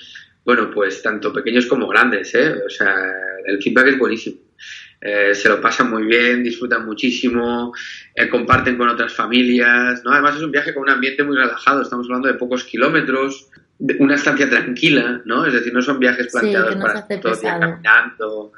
[0.45, 2.55] bueno, pues tanto pequeños como grandes, ¿eh?
[2.65, 2.95] O sea,
[3.47, 4.39] el feedback es buenísimo.
[5.01, 7.75] Eh, se lo pasan muy bien, disfrutan muchísimo,
[8.15, 10.13] eh, comparten con otras familias, ¿no?
[10.13, 13.97] Además es un viaje con un ambiente muy relajado, estamos hablando de pocos kilómetros, de
[13.99, 15.45] una estancia tranquila, ¿no?
[15.45, 18.53] Es decir, no son viajes planteados sí, para todo el día caminando,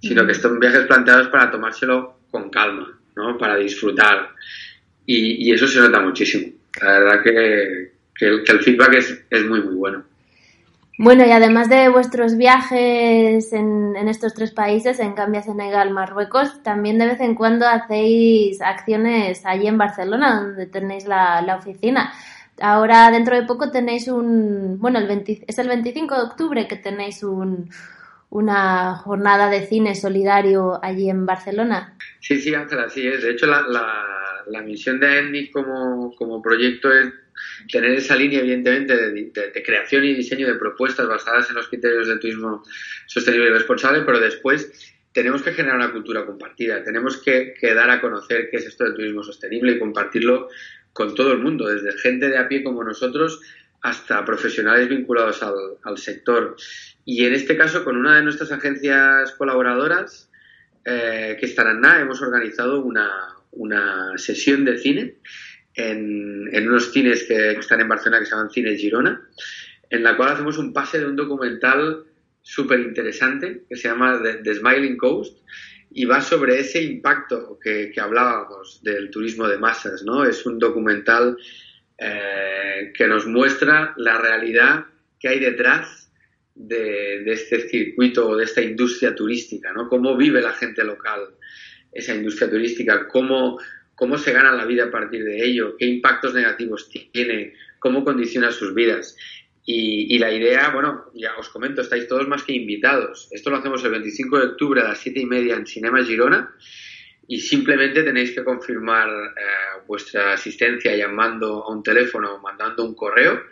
[0.00, 0.26] sino mm.
[0.28, 3.36] que son viajes planteados para tomárselo con calma, ¿no?
[3.38, 4.30] Para disfrutar.
[5.06, 6.52] Y, y eso se nota muchísimo.
[6.82, 8.94] La verdad que, el, feedback
[9.30, 10.04] es, muy, muy bueno.
[10.98, 16.62] Bueno, y además de vuestros viajes en, en, estos tres países, en Gambia, Senegal, Marruecos,
[16.62, 22.12] también de vez en cuando hacéis acciones allí en Barcelona, donde tenéis la, la oficina.
[22.60, 24.78] Ahora, dentro de poco, tenéis un.
[24.80, 27.70] Bueno, el 20, es el 25 de octubre que tenéis un,
[28.30, 31.96] una jornada de cine solidario allí en Barcelona.
[32.20, 33.22] Sí, sí, Ángela, así es.
[33.22, 37.12] De hecho, la, la, misión de ENNIC como, como proyecto es
[37.70, 41.68] tener esa línea, evidentemente, de, de, de, creación y diseño de propuestas basadas en los
[41.68, 42.62] criterios del turismo
[43.06, 47.90] sostenible y responsable, pero después tenemos que generar una cultura compartida, tenemos que, que, dar
[47.90, 50.48] a conocer qué es esto del turismo sostenible y compartirlo
[50.92, 53.40] con todo el mundo, desde gente de a pie como nosotros
[53.82, 56.56] hasta profesionales vinculados al, al sector.
[57.10, 60.30] Y en este caso, con una de nuestras agencias colaboradoras,
[60.84, 65.14] eh, que estará en hemos organizado una, una sesión de cine
[65.72, 69.22] en, en unos cines que, están en Barcelona que se llaman Cines Girona,
[69.88, 72.04] en la cual hacemos un pase de un documental
[72.42, 75.38] súper interesante que se llama The, The, Smiling Coast
[75.90, 80.26] y va sobre ese impacto que, que, hablábamos del turismo de masas, ¿no?
[80.26, 81.38] Es un documental
[81.96, 84.84] eh, que nos muestra la realidad
[85.18, 86.07] que hay detrás
[86.58, 89.88] de, de, este circuito o de esta industria turística, ¿no?
[89.88, 91.20] Cómo vive la gente local
[91.90, 93.58] esa industria turística, cómo
[93.98, 98.52] cómo se gana la vida a partir de ello, qué impactos negativos tiene, cómo condiciona
[98.52, 99.16] sus vidas.
[99.64, 103.28] Y, y, la idea, bueno, ya os comento, estáis todos más que invitados.
[103.32, 106.54] Esto lo hacemos el 25 de octubre a las 7 y media en Cinema Girona
[107.26, 112.94] y simplemente tenéis que confirmar eh, vuestra asistencia llamando a un teléfono o mandando un
[112.94, 113.42] correo.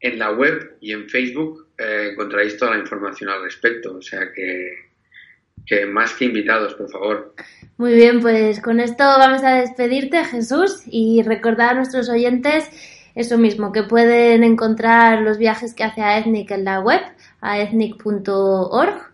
[0.00, 3.96] En la web y en Facebook eh, encontraréis toda la información al respecto.
[3.96, 7.34] O sea que, más que invitados, por favor.
[7.76, 12.68] Muy bien, pues con esto vamos a despedirte, Jesús, y recordar a nuestros oyentes
[13.14, 17.00] eso mismo, que pueden encontrar los viajes que hace AETNIC en la web,
[17.40, 19.10] aethnic.org,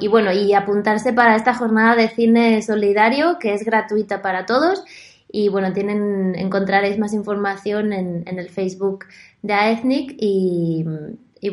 [0.00, 4.84] y bueno, y apuntarse para esta jornada de cine solidario, que es gratuita para todos.
[5.34, 9.06] Y bueno, tienen, encontraréis más información en, en el Facebook
[9.40, 10.84] de AETNIC y,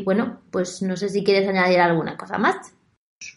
[0.03, 2.73] bueno, pues no sé si quieres añadir alguna cosa más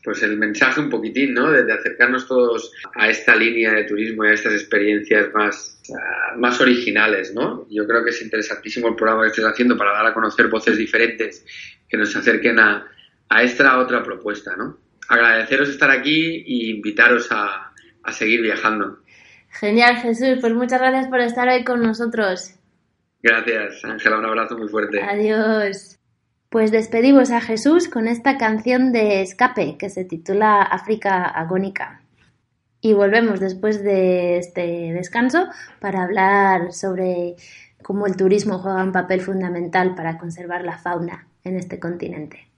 [0.04, 1.50] pues el mensaje un poquitín, ¿no?
[1.50, 6.60] De, acercarnos todos a esta línea de turismo y a estas experiencias más, uh, más
[6.60, 7.66] originales, ¿no?
[7.68, 10.76] Yo creo que es interesantísimo el programa que estés haciendo para dar a conocer voces
[10.76, 11.44] diferentes
[11.88, 12.86] que nos acerquen a,
[13.28, 14.78] a esta otra propuesta, ¿no?
[15.08, 17.72] Agradeceros estar aquí e invitaros a,
[18.04, 19.00] a seguir viajando.
[19.52, 20.38] Genial, Jesús.
[20.40, 22.54] Pues muchas gracias por estar hoy con nosotros.
[23.22, 24.18] Gracias, Ángela.
[24.18, 25.00] Un abrazo muy fuerte.
[25.02, 25.98] Adiós.
[26.48, 32.02] Pues despedimos a Jesús con esta canción de escape que se titula África Agónica.
[32.80, 35.46] Y volvemos después de este descanso
[35.80, 37.36] para hablar sobre
[37.82, 42.48] cómo el turismo juega un papel fundamental para conservar la fauna en este continente.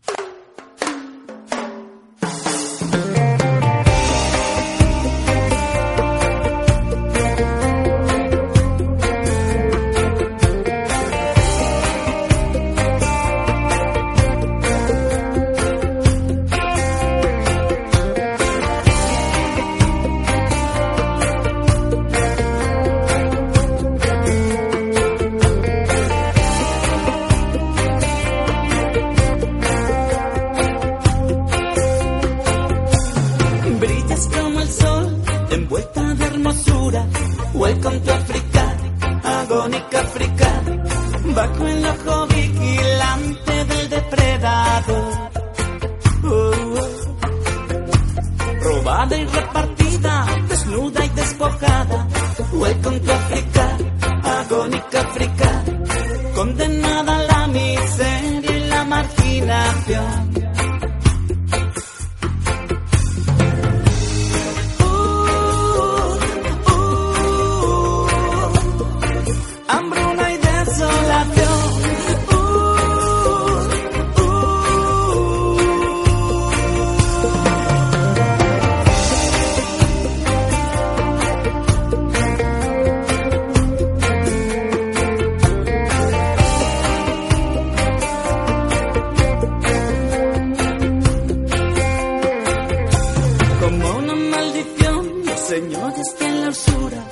[95.48, 97.02] senyores fent l'orsura,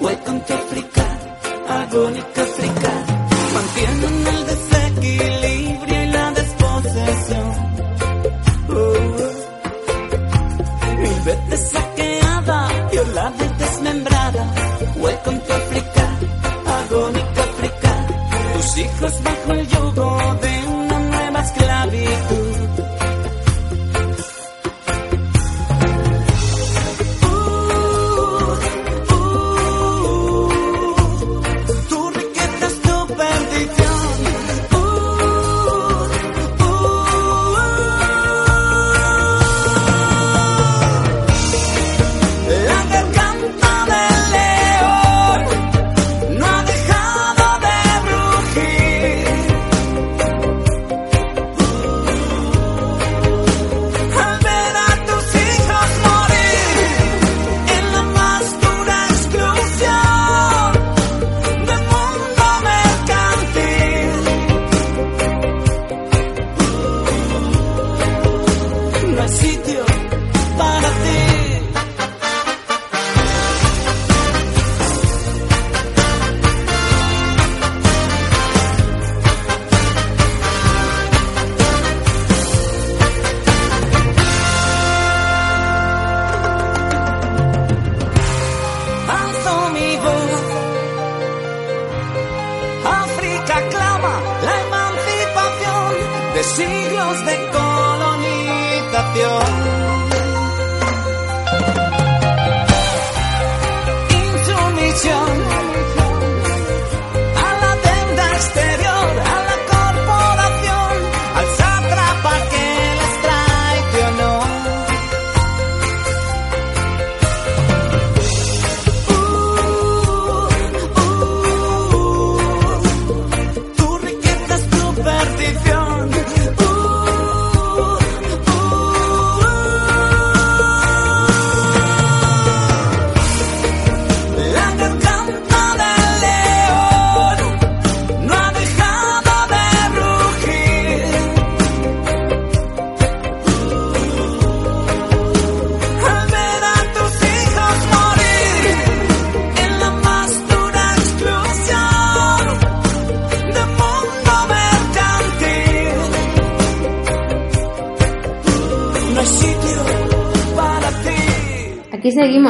[0.00, 1.06] hueco entre africà,
[1.78, 2.94] agònic africà,
[3.54, 4.25] mantienen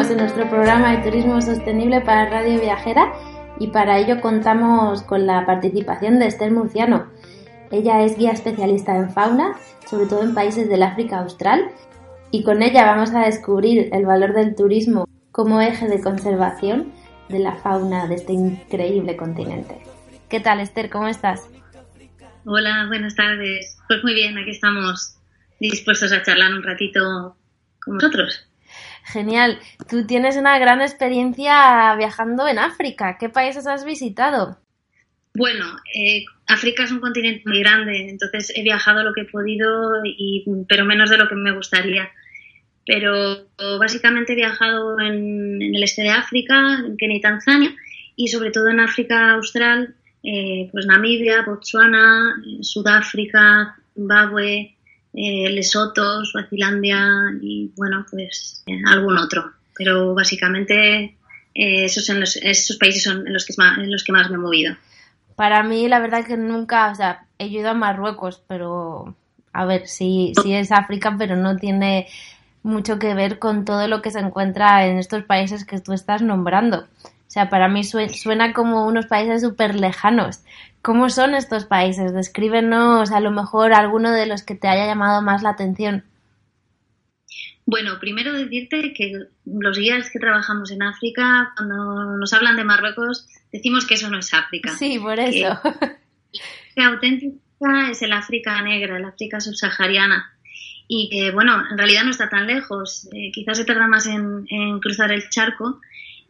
[0.06, 3.12] Seguimos en nuestro programa de turismo sostenible para Radio Viajera
[3.58, 7.10] y para ello contamos con la participación de Esther Murciano.
[7.72, 9.54] Ella es guía especialista en fauna,
[9.90, 11.72] sobre todo en países del África Austral,
[12.30, 16.92] y con ella vamos a descubrir el valor del turismo como eje de conservación
[17.28, 19.82] de la fauna de este increíble continente.
[20.28, 20.88] ¿Qué tal, Esther?
[20.88, 21.48] ¿Cómo estás?
[22.44, 23.76] Hola, buenas tardes.
[23.88, 25.16] Pues muy bien, aquí estamos
[25.58, 27.36] dispuestos a charlar un ratito
[27.80, 28.45] con vosotros.
[29.06, 29.58] Genial.
[29.88, 33.16] Tú tienes una gran experiencia viajando en África.
[33.18, 34.58] ¿Qué países has visitado?
[35.34, 35.64] Bueno,
[35.94, 40.44] eh, África es un continente muy grande, entonces he viajado lo que he podido, y,
[40.68, 42.10] pero menos de lo que me gustaría.
[42.84, 43.46] Pero
[43.78, 47.76] básicamente he viajado en, el este de África, en Kenia y Tanzania,
[48.16, 54.75] y sobre todo en África Austral, eh, pues Namibia, Botswana, eh, Sudáfrica, Zimbabue,
[55.16, 56.98] eh, Lesoto, Suazilandia
[57.42, 59.50] y bueno, pues eh, algún otro.
[59.76, 61.16] Pero básicamente
[61.54, 64.38] eh, esos, los, esos países son en los, que más, los que más me he
[64.38, 64.76] movido.
[65.34, 69.16] Para mí, la verdad que nunca, o sea, he ido a Marruecos, pero
[69.52, 72.06] a ver, sí, sí es África, pero no tiene
[72.62, 76.22] mucho que ver con todo lo que se encuentra en estos países que tú estás
[76.22, 76.86] nombrando.
[77.04, 80.40] O sea, para mí sue- suena como unos países súper lejanos.
[80.86, 82.14] ¿Cómo son estos países?
[82.14, 86.04] Descríbenos a lo mejor alguno de los que te haya llamado más la atención.
[87.64, 89.10] Bueno, primero decirte que
[89.46, 94.20] los guías que trabajamos en África, cuando nos hablan de Marruecos, decimos que eso no
[94.20, 94.70] es África.
[94.78, 95.60] Sí, por eso.
[96.76, 100.38] que auténtica es el África negra, el África subsahariana.
[100.86, 103.08] Y que, bueno, en realidad no está tan lejos.
[103.12, 105.80] Eh, quizás se tarda más en, en, cruzar el charco.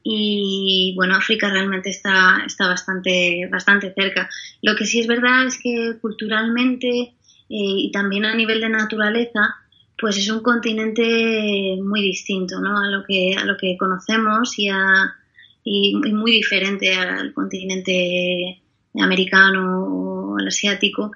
[0.09, 4.29] Y bueno, África realmente está, está bastante, bastante cerca.
[4.63, 7.15] Lo que sí es verdad es que culturalmente eh,
[7.49, 9.57] y también a nivel de naturaleza,
[9.99, 12.79] pues es un continente muy distinto ¿no?
[12.79, 15.17] a, lo que, a lo que conocemos y, a,
[15.65, 18.63] y, muy diferente al continente
[18.95, 21.11] americano o el asiático.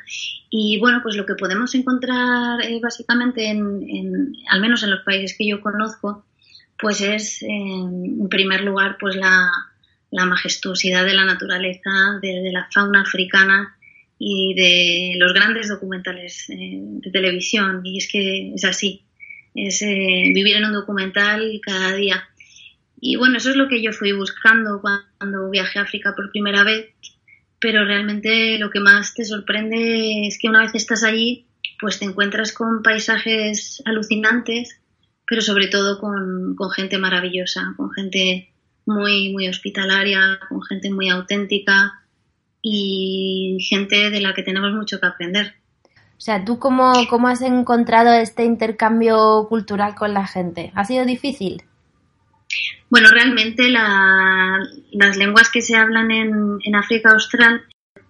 [0.50, 5.04] Y bueno, pues lo que podemos encontrar eh, básicamente, en, en, al menos en los
[5.04, 6.24] países que yo conozco,
[6.80, 9.50] pues es en primer lugar pues la,
[10.10, 11.90] la majestuosidad de la naturaleza,
[12.22, 13.76] de, la fauna africana
[14.18, 17.80] y de los grandes documentales eh, de televisión.
[17.84, 19.02] Y es que es así,
[19.54, 22.28] es eh, vivir en un documental cada día.
[23.00, 26.64] Y bueno, eso es lo que yo fui buscando cuando viajé a África por primera
[26.64, 26.94] vez
[27.60, 31.46] pero realmente lo que más te sorprende es que una vez estás allí,
[31.78, 34.79] pues te encuentras con paisajes alucinantes,
[35.30, 38.52] pero sobre todo con, con gente maravillosa, con gente
[38.84, 42.02] muy, muy hospitalaria, con gente muy auténtica
[42.60, 45.54] y gente de la que tenemos mucho que aprender.
[45.84, 50.72] O sea, ¿tú cómo, cómo has encontrado este intercambio cultural con la gente?
[50.74, 51.62] ¿Ha sido difícil?
[52.90, 54.58] Bueno, realmente la,
[54.90, 57.62] las lenguas que se hablan en, en, África Austral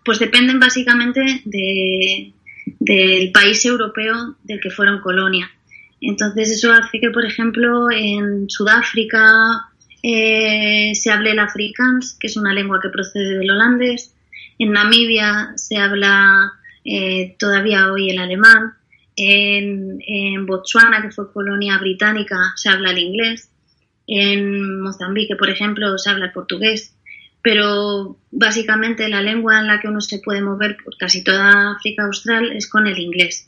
[0.06, 2.32] pues dependen básicamente de,
[2.78, 5.50] del país europeo del que fueron colonia.
[6.00, 9.68] Entonces eso hace que, por ejemplo, en Sudáfrica
[10.02, 14.14] eh, se hable el afrikaans, que es una lengua que procede del holandés.
[14.58, 16.52] En Namibia se habla
[16.84, 18.74] eh, todavía hoy el alemán.
[19.16, 23.50] En, en Botswana, que fue colonia británica, se habla el inglés.
[24.06, 26.96] En Mozambique, por ejemplo, se habla el portugués,
[27.42, 32.04] pero básicamente la lengua en la que uno se puede mover por casi toda África
[32.04, 33.46] Austral es con el inglés.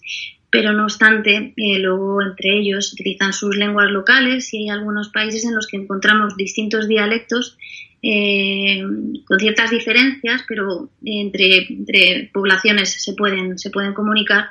[0.52, 5.46] Pero no obstante, eh, luego entre ellos utilizan sus lenguas locales y hay algunos países
[5.46, 7.56] en los que encontramos distintos dialectos
[8.02, 8.82] eh,
[9.24, 14.50] con ciertas diferencias, pero entre, entre poblaciones se pueden, se pueden comunicar.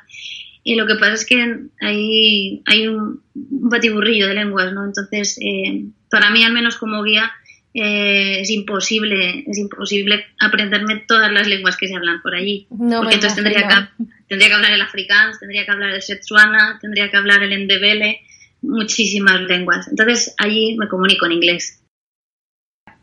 [0.64, 4.84] Y lo que pasa es que hay, hay un, un batiburrillo de lenguas, ¿no?
[4.84, 7.32] Entonces, eh, para mí, al menos como guía,
[7.74, 12.68] eh, es imposible, es imposible aprenderme todas las lenguas que se hablan por allí.
[12.70, 13.89] No porque entonces tendría que, imagino.
[13.97, 18.22] tendría que hablar el afrikaans, tendría que hablar el setsuana, tendría que hablar el endebele,
[18.62, 19.88] muchísimas lenguas.
[19.88, 21.82] Entonces allí me comunico en inglés.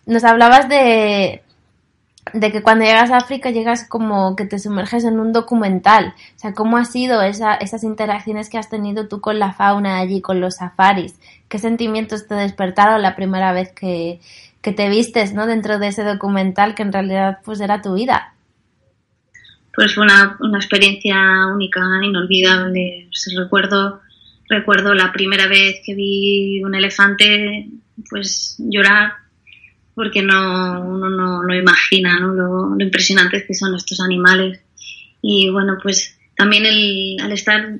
[0.06, 1.42] Nos hablabas de,
[2.32, 6.14] de que cuando llegas a África llegas como que te sumerges en un documental.
[6.36, 9.98] O sea, ¿cómo ha sido esa, esas interacciones que has tenido tú con la fauna
[9.98, 11.14] allí, con los safaris?
[11.48, 14.20] ¿Qué sentimientos te despertaron la primera vez que,
[14.62, 15.46] que te vistes ¿no?
[15.46, 18.34] dentro de ese documental que en realidad pues era tu vida?
[19.78, 23.08] Pues fue una, una experiencia única, inolvidable.
[23.36, 24.00] Recuerdo,
[24.48, 27.68] recuerdo la primera vez que vi un elefante,
[28.10, 29.12] pues llorar,
[29.94, 32.34] porque no, uno no lo imagina, ¿no?
[32.34, 34.58] Lo, lo impresionantes que son estos animales.
[35.22, 37.78] Y bueno, pues también el, al estar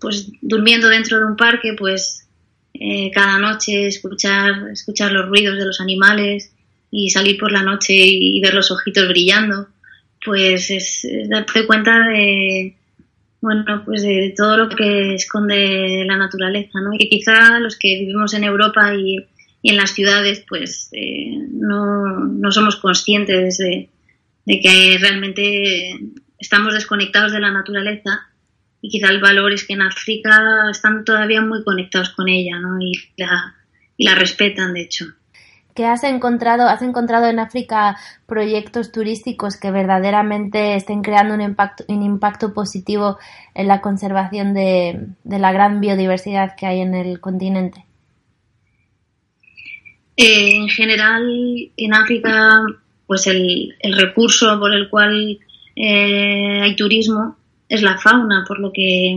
[0.00, 2.26] pues durmiendo dentro de un parque, pues
[2.72, 6.54] eh, cada noche escuchar, escuchar los ruidos de los animales
[6.90, 9.68] y salir por la noche y ver los ojitos brillando,
[10.24, 12.76] pues es, darte cuenta de,
[13.40, 16.90] bueno, pues de todo lo que esconde la naturaleza, ¿no?
[16.98, 19.18] Y quizá los que vivimos en Europa y,
[19.62, 23.88] en las ciudades, pues eh, no, no somos conscientes de,
[24.46, 25.98] de que realmente
[26.38, 28.28] estamos desconectados de la naturaleza
[28.80, 32.80] y quizá el valor es que en África están todavía muy conectados con ella, ¿no?
[32.80, 33.56] Y la,
[33.96, 35.06] y la respetan, de hecho.
[35.78, 36.66] ¿Qué has encontrado?
[36.66, 43.16] ¿Has encontrado en África proyectos turísticos que verdaderamente estén creando un impacto, un impacto positivo
[43.54, 47.84] en la conservación de, la gran biodiversidad que hay en el continente?
[50.16, 51.22] Eh, en general,
[51.76, 52.60] en África,
[53.06, 55.38] pues el, el recurso por el cual
[55.76, 57.36] eh, hay turismo
[57.68, 59.16] es la fauna, por lo que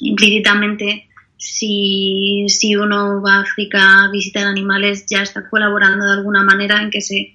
[0.00, 1.09] implícitamente
[1.40, 6.82] si, si uno va a África a visitar animales ya está colaborando de alguna manera
[6.82, 7.34] en que se,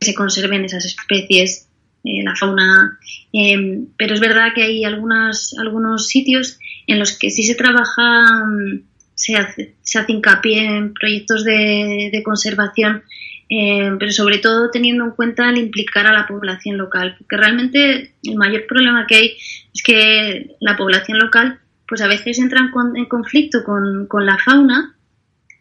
[0.00, 1.68] se conserven esas especies,
[2.04, 2.98] eh, la fauna.
[3.32, 8.24] Eh, pero es verdad que hay algunas, algunos sitios en los que sí se trabaja,
[8.44, 8.82] mm,
[9.14, 13.02] se hace, se hace hincapié en proyectos de, de conservación
[13.48, 18.14] eh, pero sobre todo teniendo en cuenta el implicar a la población local, porque realmente
[18.24, 19.36] el mayor problema que hay
[19.72, 24.26] es que la población local pues a veces entra en, con- en conflicto con, con
[24.26, 24.96] la fauna,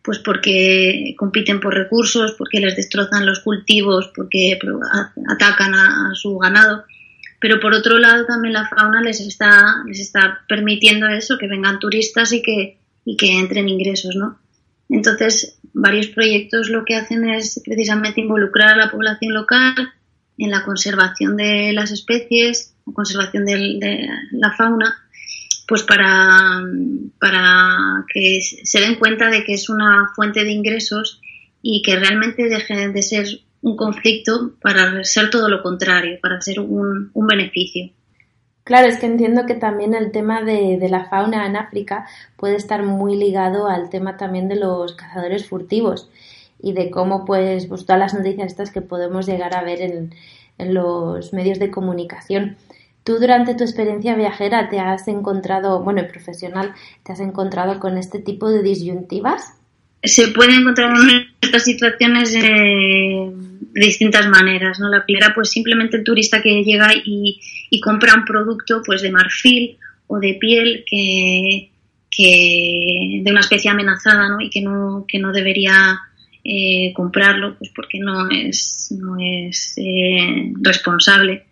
[0.03, 4.57] pues porque compiten por recursos, porque les destrozan los cultivos, porque
[5.30, 6.84] atacan a, su ganado,
[7.39, 11.80] pero por otro lado también la fauna les está, les está permitiendo eso, que vengan
[11.80, 14.39] turistas y que, y que entren ingresos, ¿no?
[14.89, 19.73] Entonces, varios proyectos lo que hacen es precisamente involucrar a la población local
[20.38, 25.05] en la conservación de las especies, conservación de la fauna,
[25.68, 26.63] pues para,
[27.20, 31.22] para que se den cuenta de que es una fuente de ingresos
[31.61, 33.26] y que realmente deje de ser
[33.61, 37.89] un conflicto para ser todo lo contrario, para ser un, un beneficio.
[38.63, 42.55] Claro, es que entiendo que también el tema de, de la fauna en África puede
[42.55, 46.09] estar muy ligado al tema también de los cazadores furtivos
[46.59, 50.16] y de cómo, pues, pues todas las noticias estas que podemos llegar a ver en,
[50.57, 52.57] en los medios de comunicación.
[53.06, 57.99] Tú durante tu experiencia viajera te has encontrado, bueno, y profesional, te has encontrado con
[57.99, 59.53] este tipo de disyuntivas.
[60.01, 63.32] se puede encontrar en estas situaciones de
[63.76, 64.89] distintas maneras, ¿no?
[64.89, 67.39] La primera, pues simplemente el turista que llega y,
[67.84, 69.78] compra un producto pues de marfil
[70.08, 71.70] o de piel que,
[72.10, 74.41] que de una especie amenazada, ¿no?
[74.41, 75.99] Y que no, que no debería
[76.43, 81.45] eh, comprarlo, pues porque no es, no es eh, responsable.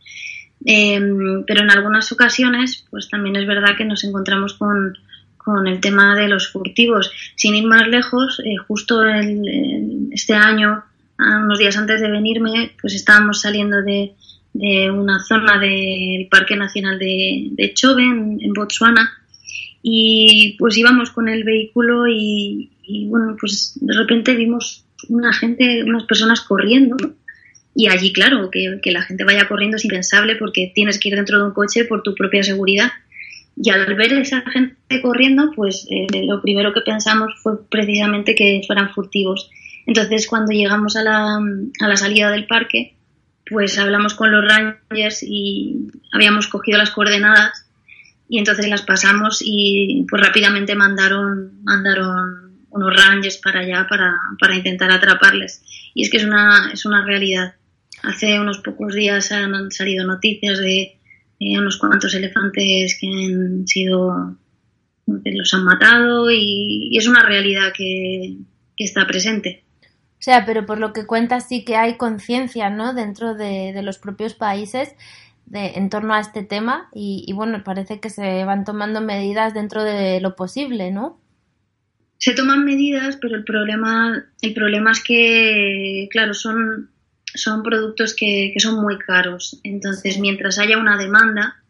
[0.65, 0.99] Eh,
[1.45, 4.97] pero en algunas ocasiones, pues también es verdad que nos encontramos con,
[5.37, 7.11] con el tema de los furtivos.
[7.35, 10.83] Sin ir más lejos, eh, justo el- este año,
[11.17, 14.13] a unos días antes de venirme, pues estábamos saliendo de,
[14.53, 19.09] de una zona del Parque Nacional de, de Chobe, en, en Botswana,
[19.81, 25.83] y pues íbamos con el vehículo y, y, bueno, pues de repente vimos una gente,
[25.83, 26.95] unas personas corriendo.
[27.75, 31.15] Y allí, claro, que, que la gente vaya corriendo es impensable porque tienes que ir
[31.15, 32.91] dentro de un coche por tu propia seguridad.
[33.55, 38.61] Y al ver esa gente corriendo, pues eh, lo primero que pensamos fue precisamente que
[38.65, 39.49] fueran furtivos.
[39.85, 42.95] Entonces, cuando llegamos a la, a la salida del parque,
[43.49, 47.65] pues hablamos con los rangers y habíamos cogido las coordenadas
[48.29, 54.55] y entonces las pasamos y pues rápidamente mandaron, mandaron unos rangers para allá para, para
[54.55, 55.61] intentar atraparles.
[55.93, 57.55] Y es que es una, es una realidad.
[58.03, 60.99] Hace unos pocos días han salido noticias de
[61.39, 64.37] eh, unos cuantos elefantes que han sido
[65.23, 68.37] que los han matado y, y es una realidad que,
[68.77, 69.63] que está presente.
[69.81, 72.93] O sea, pero por lo que cuentas sí que hay conciencia, ¿no?
[72.93, 74.95] Dentro de, de los propios países
[75.45, 79.53] de, en torno a este tema y, y, bueno, parece que se van tomando medidas
[79.53, 81.19] dentro de lo posible, ¿no?
[82.17, 86.89] Se toman medidas, pero el problema, el problema es que, claro, son,
[87.33, 89.59] son productos que, que son muy caros.
[89.63, 91.63] Entonces, mientras haya una demanda,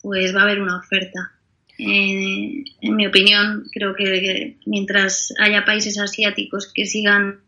[0.00, 1.32] pues va a haber una oferta.
[1.78, 7.40] Eh, en mi opinión, creo que, que, mientras haya países asiáticos que sigan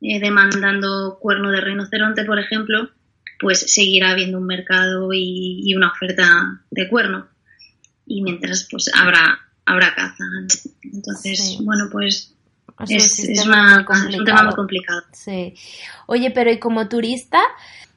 [0.00, 2.90] eh, demandando cuerno de rinoceronte, por ejemplo,
[3.40, 7.28] pues seguirá habiendo un mercado y, y, una oferta de cuerno.
[8.06, 10.24] Y mientras, pues habrá, habrá caza.
[10.82, 11.58] Entonces, sí.
[11.62, 12.35] bueno, pues
[12.88, 15.02] es, es, es, una, es, un tema muy complicado.
[15.12, 15.54] Sí.
[16.06, 17.40] Oye, pero ¿y como turista?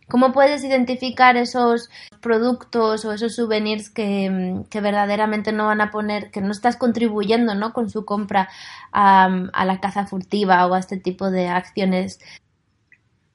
[0.07, 6.32] ¿Cómo puedes identificar esos productos o esos souvenirs que, que, verdaderamente no van a poner,
[6.32, 7.73] que no estás contribuyendo ¿no?
[7.73, 8.49] con su compra
[8.91, 12.19] a, a la caza furtiva o a este tipo de acciones?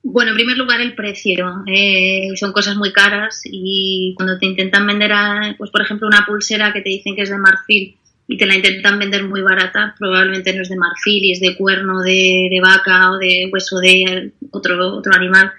[0.03, 1.65] Bueno, en primer lugar el precio.
[1.67, 6.27] Eh, son cosas muy caras y cuando te intentan vender, a, pues por ejemplo, una
[6.27, 7.97] pulsera que te dicen que es de marfil
[8.27, 11.57] y te la intentan vender muy barata, probablemente no es de marfil y es de
[11.57, 15.53] cuerno de, de vaca o de hueso de otro, otro animal.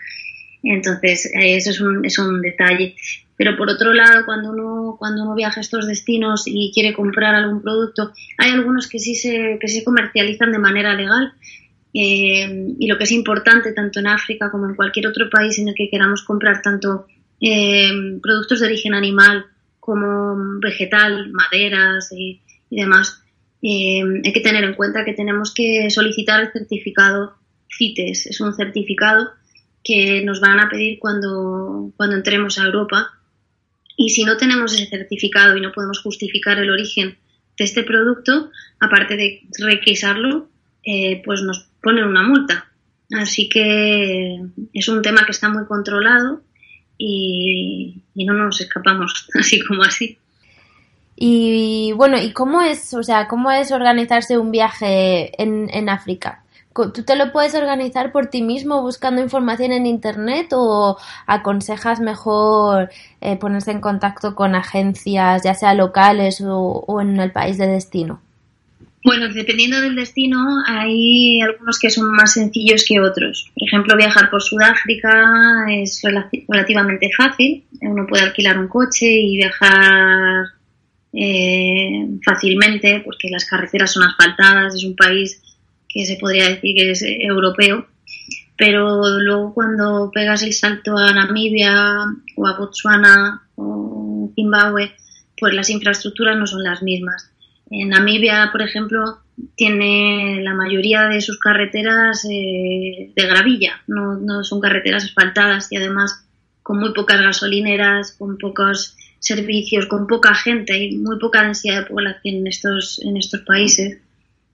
[0.63, 2.95] Entonces, eh, eso es un, es un detalle.
[3.37, 7.35] Pero por otro lado, cuando uno, cuando uno viaja a estos destinos y quiere comprar
[7.35, 11.33] algún producto, hay algunos que sí se, que se comercializan de manera legal.
[11.93, 15.67] Eh, y lo que es importante, tanto en África como en cualquier otro país en
[15.69, 17.05] el que queramos comprar tanto
[17.39, 17.91] eh,
[18.21, 19.45] productos de origen animal
[19.79, 23.21] como vegetal, maderas y, y demás,
[23.61, 27.35] eh, hay que tener en cuenta que tenemos que solicitar el certificado
[27.75, 28.27] CITES.
[28.27, 29.31] Es un certificado
[29.83, 33.11] que nos van a pedir cuando, cuando entremos a Europa.
[33.97, 37.17] Y si no tenemos ese certificado y no podemos justificar el origen
[37.57, 40.49] de este producto, aparte de requisarlo,
[40.83, 42.71] eh, pues nos ponen una multa.
[43.11, 44.41] Así que
[44.73, 46.41] es un tema que está muy controlado
[46.97, 50.17] y, y no nos escapamos así como así.
[51.15, 56.43] Y bueno, ¿y cómo es, o sea, cómo es organizarse un viaje en, en África?
[56.73, 62.89] ¿Tú te lo puedes organizar por ti mismo buscando información en Internet o aconsejas mejor
[63.21, 67.67] eh, ponerse en contacto con agencias, ya sea locales o, o, en el país de
[67.67, 68.19] destino?
[69.05, 70.37] Bueno, dependiendo del destino,
[70.67, 73.49] hay algunos que son más sencillos que otros.
[73.57, 76.01] Por ejemplo, viajar por Sudáfrica es
[76.49, 77.63] relativamente fácil.
[77.81, 80.47] Uno puede alquilar un coche y viajar
[81.15, 85.41] eh, fácilmente porque las carreteras son asfaltadas, es un país
[85.87, 87.87] que se podría decir que es europeo,
[88.57, 92.05] pero luego cuando pegas el salto a Namibia
[92.35, 94.91] o a Botswana o Zimbabue,
[95.37, 97.31] pues las infraestructuras no son las mismas.
[97.69, 99.19] En Namibia, por ejemplo,
[99.55, 105.77] tiene la mayoría de sus carreteras eh, de gravilla, no, no son carreteras asfaltadas y
[105.77, 106.25] además
[106.61, 111.87] con muy pocas gasolineras, con pocos servicios, con poca gente y muy poca densidad de
[111.87, 113.99] población en estos, en estos países.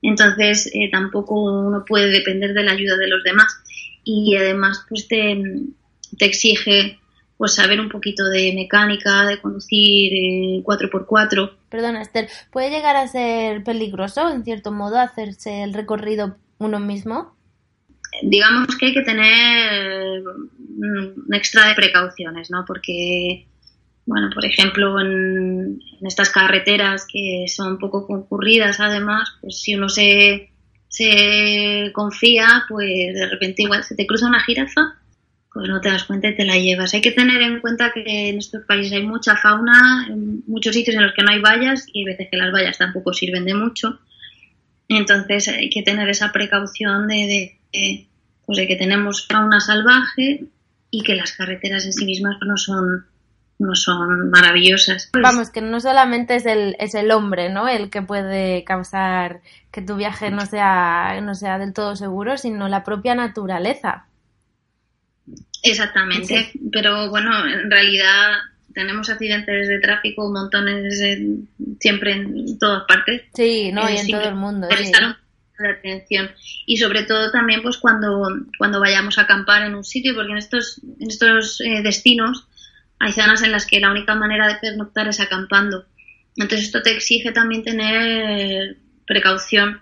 [0.02, 3.54] Entonces, eh, tampoco uno puede depender de la ayuda de los demás.
[4.04, 5.38] Y además, pues te,
[6.18, 6.98] te exige
[7.38, 11.52] pues saber un poquito de mecánica, de conducir eh, 4x4.
[11.70, 17.36] Perdona, Esther, ¿puede llegar a ser peligroso, en cierto modo, hacerse el recorrido uno mismo?
[18.22, 22.64] Digamos que hay que tener un extra de precauciones, ¿no?
[22.66, 23.48] Porque
[24.06, 30.52] bueno, por ejemplo, en, estas carreteras que son poco concurridas, además, pues si uno se,
[30.88, 34.96] se confía, pues de repente igual se te cruza una jirafa,
[35.54, 36.94] pues no te das cuenta y te la llevas.
[36.94, 40.96] Hay que tener en cuenta que en estos países hay mucha fauna, en muchos sitios
[40.96, 43.54] en los que no hay vallas y hay veces que las vallas tampoco sirven de
[43.54, 44.00] mucho.
[44.88, 48.08] Entonces hay que tener esa precaución de, de, de
[48.46, 50.46] pues de que tenemos fauna salvaje
[50.90, 53.06] y que las carreteras en sí mismas no son
[53.62, 55.10] no son maravillosas.
[55.12, 55.22] Pues...
[55.22, 57.68] Vamos, que no solamente es el, es el hombre, ¿no?
[57.68, 59.42] El que puede causar
[59.72, 64.06] que tu viaje no sea, no sea del todo seguro, sino la propia naturaleza.
[65.64, 66.60] Exactamente, sí.
[66.72, 68.32] pero bueno, en realidad
[68.74, 71.48] tenemos accidentes de tráfico montones en,
[71.80, 73.24] siempre en todas partes.
[73.34, 74.68] Sí, no, eh, y en todo el mundo.
[74.76, 74.92] Sí.
[75.60, 76.32] La atención
[76.66, 80.40] y sobre todo también pues cuando cuando vayamos a acampar en un sitio porque en
[80.40, 82.48] estos en estos eh, destinos
[83.02, 85.86] hay zonas en las que la única manera de pernoctar es acampando.
[86.38, 88.78] Entonces esto te exige también tener
[89.08, 89.82] precaución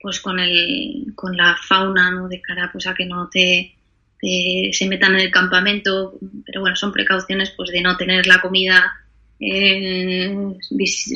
[0.00, 3.74] pues con el con la fauna no de cara pues a que no te,
[4.20, 6.16] se metan en el campamento.
[6.46, 8.92] Pero bueno son precauciones pues de no tener la comida
[9.40, 10.32] eh,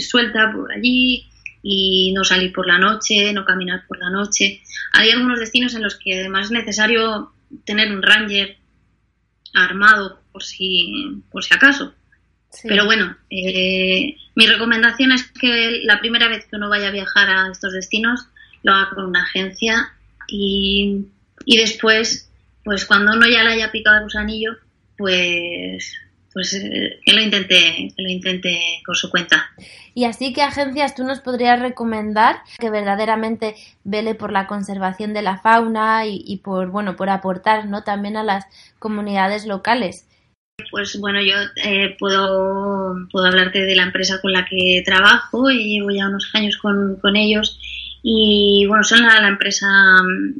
[0.00, 1.28] suelta por allí
[1.62, 4.62] y no salir por la noche no caminar por la noche.
[4.94, 7.30] Hay algunos destinos en los que además es necesario
[7.64, 8.56] tener un ranger
[9.54, 11.94] armado por si por si acaso
[12.50, 12.68] Sí.
[12.68, 17.28] pero bueno, eh, mi recomendación es que la primera vez que uno vaya a viajar
[17.28, 18.28] a estos destinos
[18.62, 19.92] lo haga con una agencia
[20.28, 21.06] y,
[21.44, 22.30] y después,
[22.64, 24.52] pues cuando uno ya le haya picado el gusanillo,
[24.96, 25.96] pues,
[26.32, 29.50] pues eh, que lo intente, que lo intente por su cuenta.
[29.94, 35.22] Y así, ¿qué agencias tú nos podrías recomendar que verdaderamente vele por la conservación de
[35.22, 37.82] la fauna y, y por, bueno, por aportar, ¿no?
[37.82, 38.46] También a las
[38.78, 40.06] comunidades locales.
[40.70, 45.76] Pues bueno, yo eh, puedo, puedo hablarte de la empresa con la que trabajo y
[45.76, 47.60] llevo ya unos años con, con ellos
[48.02, 49.66] y bueno, son la, empresa,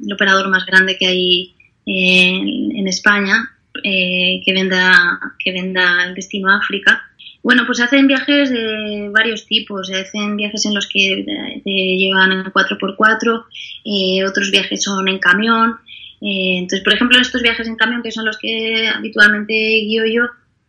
[0.03, 1.55] el operador más grande que hay
[1.85, 7.03] en, en España eh, que venda que venda el destino África.
[7.43, 12.33] Bueno, pues hacen viajes de varios tipos, hacen viajes en los que eh, te llevan
[12.33, 13.45] en 4x4,
[13.85, 15.77] eh, otros viajes son en camión,
[16.21, 20.07] eh, entonces, por ejemplo, en estos viajes en camión, que son los que habitualmente guío
[20.07, 20.25] yo,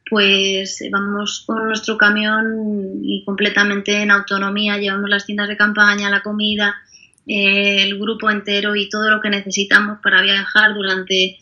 [0.09, 6.09] pues eh, vamos con nuestro camión y completamente en autonomía, llevamos las tiendas de campaña,
[6.09, 6.75] la comida,
[7.25, 11.37] eh, el grupo entero y todo lo que necesitamos para viajar durante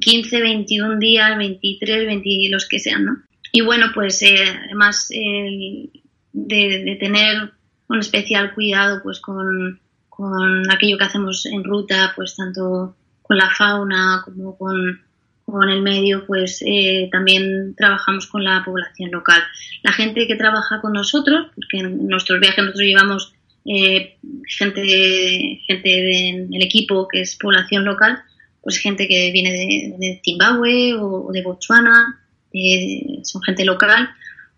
[0.00, 3.16] 15, 21 días, 23, 20, los que sean, ¿no?
[3.50, 5.90] Y bueno, pues eh, además de,
[6.32, 7.52] de tener
[7.88, 9.78] un especial cuidado pues con,
[10.08, 12.96] con aquello que hacemos en ruta, pues tanto
[13.32, 15.00] con la fauna como con,
[15.46, 19.42] con el medio, pues eh, también trabajamos con la población local.
[19.82, 23.32] La gente que trabaja con nosotros, porque en nuestros viajes nosotros llevamos
[23.64, 28.22] eh, gente, gente del equipo que es población local,
[28.60, 32.20] pues gente que viene de, de Zimbabue o, o de Botswana,
[32.52, 34.10] eh, son gente local,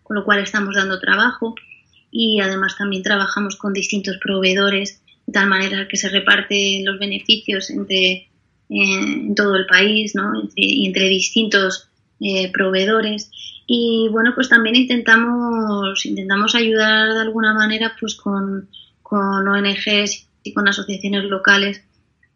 [0.02, 1.54] con lo cual estamos dando trabajo
[2.10, 7.70] y además también trabajamos con distintos proveedores de tal manera que se reparten los beneficios
[7.70, 8.34] entre
[8.82, 10.32] en todo el país, ¿no?
[10.54, 11.88] Y entre distintos
[12.20, 13.30] eh, proveedores.
[13.66, 18.68] Y bueno, pues también intentamos, intentamos ayudar de alguna manera pues con,
[19.02, 21.82] con ONGs y con asociaciones locales,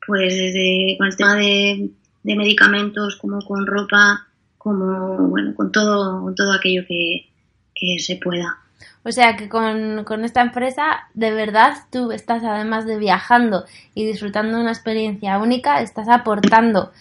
[0.06, 1.90] pues desde con el tema de,
[2.22, 4.26] de medicamentos, como con ropa,
[4.56, 7.28] como bueno, con todo, con todo aquello que,
[7.74, 8.58] que se pueda.
[9.04, 13.64] O sea que con, con, esta empresa, de verdad, tú estás además de viajando
[13.94, 16.92] y disfrutando de una experiencia única, estás aportando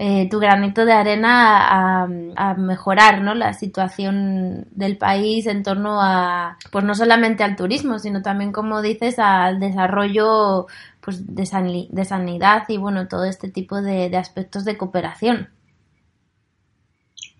[0.00, 2.04] eh, tu granito de arena
[2.36, 3.34] a, mejorar ¿no?
[3.34, 8.80] la situación del país en torno a, pues no solamente al turismo, sino también, como
[8.80, 10.68] dices, al desarrollo
[11.00, 11.44] pues, de
[12.04, 15.48] sanidad y bueno, todo este tipo de, de aspectos de cooperación.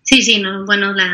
[0.02, 1.06] Sí, sí, no, bueno, la,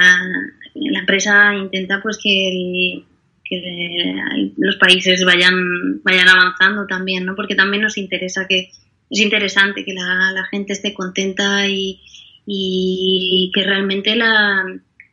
[0.74, 3.04] la empresa intenta pues que, el,
[3.44, 7.34] que los países vayan, vayan avanzando también, ¿no?
[7.36, 8.70] Porque también nos interesa que,
[9.10, 12.00] es interesante que la, la gente esté contenta y,
[12.46, 14.64] y que realmente la,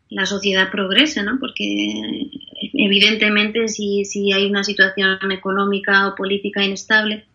[0.10, 1.38] la, sociedad progrese, ¿no?
[1.40, 2.30] Porque
[2.74, 7.26] evidentemente si, si hay una situación económica o política inestable,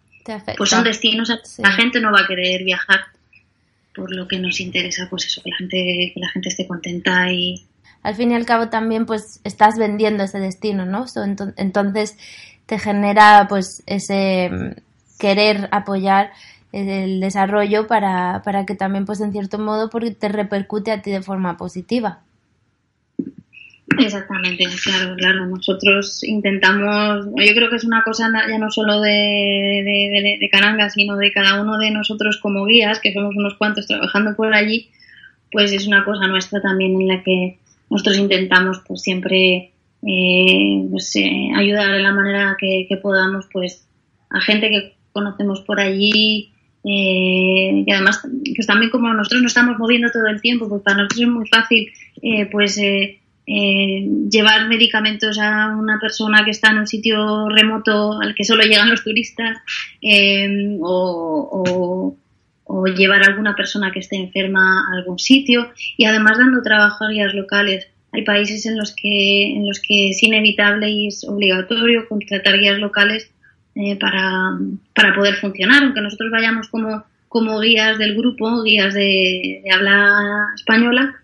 [0.56, 1.62] pues son destinos a sí.
[1.62, 3.00] la gente no va a querer viajar
[3.94, 7.32] por lo que nos interesa pues eso que la gente que la gente esté contenta
[7.32, 7.64] y
[8.06, 11.06] al fin y al cabo también pues estás vendiendo ese destino no
[11.56, 12.16] entonces
[12.66, 14.76] te genera pues ese
[15.18, 16.30] querer apoyar
[16.70, 21.10] el desarrollo para, para que también pues en cierto modo porque te repercute a ti
[21.10, 22.20] de forma positiva
[23.98, 25.46] Exactamente, claro, claro.
[25.46, 30.50] Nosotros intentamos, yo creo que es una cosa ya no solo de, de, de, de,
[30.50, 34.52] Caranga, sino de cada uno de nosotros como guías, que somos unos cuantos trabajando por
[34.52, 34.90] allí,
[35.50, 37.58] pues es una cosa nuestra también en la que
[37.90, 39.72] nosotros intentamos pues siempre
[40.06, 43.86] eh, pues, eh, ayudar de la manera que, que, podamos pues
[44.30, 46.52] a gente que conocemos por allí
[46.84, 48.20] eh, y además
[48.54, 51.48] pues también como nosotros nos estamos moviendo todo el tiempo pues para nosotros es muy
[51.48, 51.88] fácil
[52.50, 52.78] pues
[53.48, 58.64] eh, llevar medicamentos a una persona que está en un sitio remoto al que solo
[58.64, 59.58] llegan los turistas
[60.02, 62.16] eh, o,
[62.66, 67.04] o, llevar a alguna persona que esté enferma a algún sitio y además dando trabajo
[67.04, 67.88] a guías locales.
[68.12, 72.78] Hay países en los que, en los que es inevitable y es obligatorio contratar guías
[72.78, 73.30] locales
[73.74, 74.58] eh, para,
[74.94, 81.14] para poder funcionar, aunque nosotros vayamos como, como guías del grupo, guías de, habla española,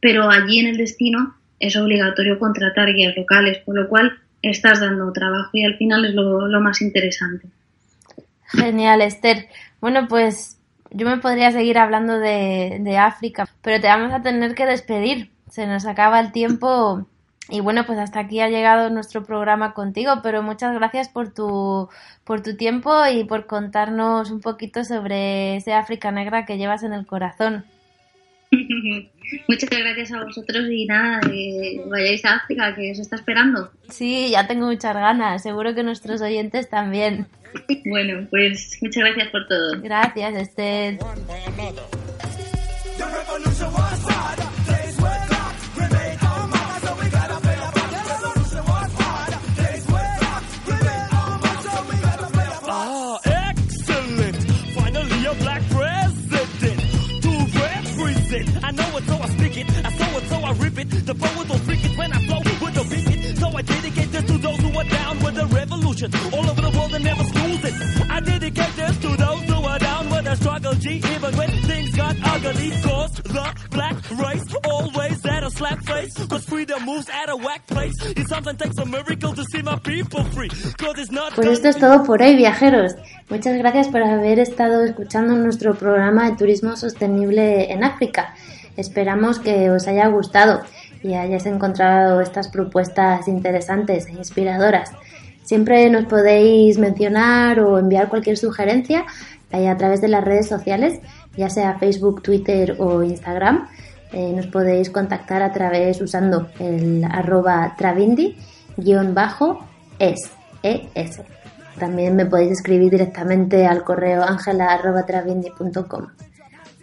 [0.00, 5.12] pero allí en el destino es obligatorio contratar guías locales, por lo cual estás dando
[5.12, 7.46] trabajo y al final es lo más interesante.
[8.52, 9.46] Genial, Esther.
[9.80, 10.58] Bueno, pues
[10.94, 15.32] yo me podría seguir hablando de, de África, pero te vamos a tener que despedir.
[15.50, 17.06] Se nos acaba el tiempo
[17.48, 21.88] y bueno, pues hasta aquí ha llegado nuestro programa contigo, pero muchas gracias por tu,
[22.24, 26.92] por tu tiempo y por contarnos un poquito sobre ese África negra que llevas en
[26.92, 27.64] el corazón.
[29.48, 33.70] Muchas gracias a vosotros y nada, que vayáis a África, que os está esperando.
[33.88, 37.26] Sí, ya tengo muchas ganas, seguro que nuestros oyentes también.
[37.84, 39.80] Bueno, pues muchas gracias por todo.
[39.82, 40.98] Gracias, Esther.
[58.32, 58.64] Represent.
[58.64, 59.86] I know it, so I speak it.
[59.86, 60.90] I saw it, so I rip it.
[61.06, 63.24] The poet will freak it when I flow with the beat.
[63.24, 63.38] it.
[63.38, 66.10] So I dedicate this to those who are down with the revolution.
[66.32, 67.91] All over the world and never schools it.
[70.36, 70.74] Struggle.
[70.74, 72.70] G, even when things got ugly.
[72.82, 76.14] Cause the black race always a slap face.
[76.26, 77.62] Cause freedom moves at a whack.
[77.70, 80.48] It sometimes takes a miracle to see my people free.
[80.48, 82.94] Cause it's not Pues esto es todo por hoy, viajeros.
[83.28, 88.34] Muchas gracias por haber estado escuchando nuestro programa de turismo sostenible en África.
[88.76, 90.62] Esperamos que os haya gustado
[91.02, 94.92] y hayáis encontrado estas propuestas interesantes e inspiradoras.
[95.42, 99.04] Siempre nos podéis mencionar o enviar cualquier sugerencia
[99.52, 101.00] a través de las redes sociales,
[101.36, 103.68] ya sea Facebook, Twitter o Instagram.
[104.12, 108.36] Eh, nos podéis contactar a través usando el arroba travindi-es.
[110.62, 111.20] ES.
[111.78, 116.06] También me podéis escribir directamente al correo angela.travindi.com.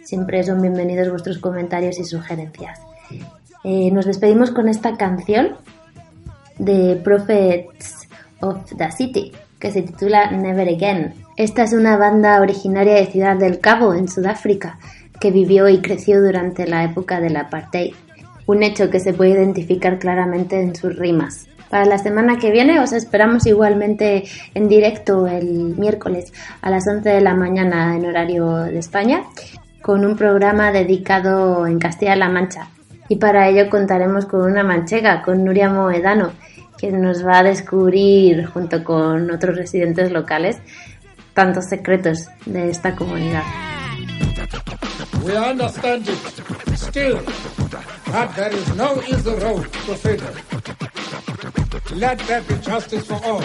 [0.04, 2.80] Siempre son bienvenidos vuestros comentarios y sugerencias.
[3.62, 5.56] Eh, nos despedimos con esta canción
[6.58, 8.08] de Prophets
[8.40, 11.14] of the City, que se titula Never Again.
[11.40, 14.78] Esta es una banda originaria de Ciudad del Cabo, en Sudáfrica,
[15.18, 17.94] que vivió y creció durante la época del apartheid.
[18.44, 21.48] Un hecho que se puede identificar claramente en sus rimas.
[21.70, 26.30] Para la semana que viene os esperamos igualmente en directo el miércoles
[26.60, 29.22] a las 11 de la mañana en horario de España
[29.80, 32.68] con un programa dedicado en Castilla-La Mancha.
[33.08, 36.32] Y para ello contaremos con una manchega, con Nuria Moedano,
[36.76, 40.58] quien nos va a descubrir junto con otros residentes locales
[41.40, 43.42] tantos secretos de esta comunidad.
[45.24, 46.18] We understand it.
[46.76, 47.18] Still,
[48.12, 50.34] that there is no easy road to freedom.
[51.94, 53.42] Let there be justice for all.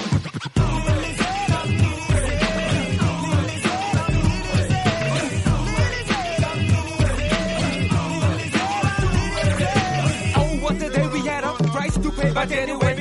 [10.36, 12.32] Oh, what a day we had a price to pay.
[12.34, 12.95] But anyway,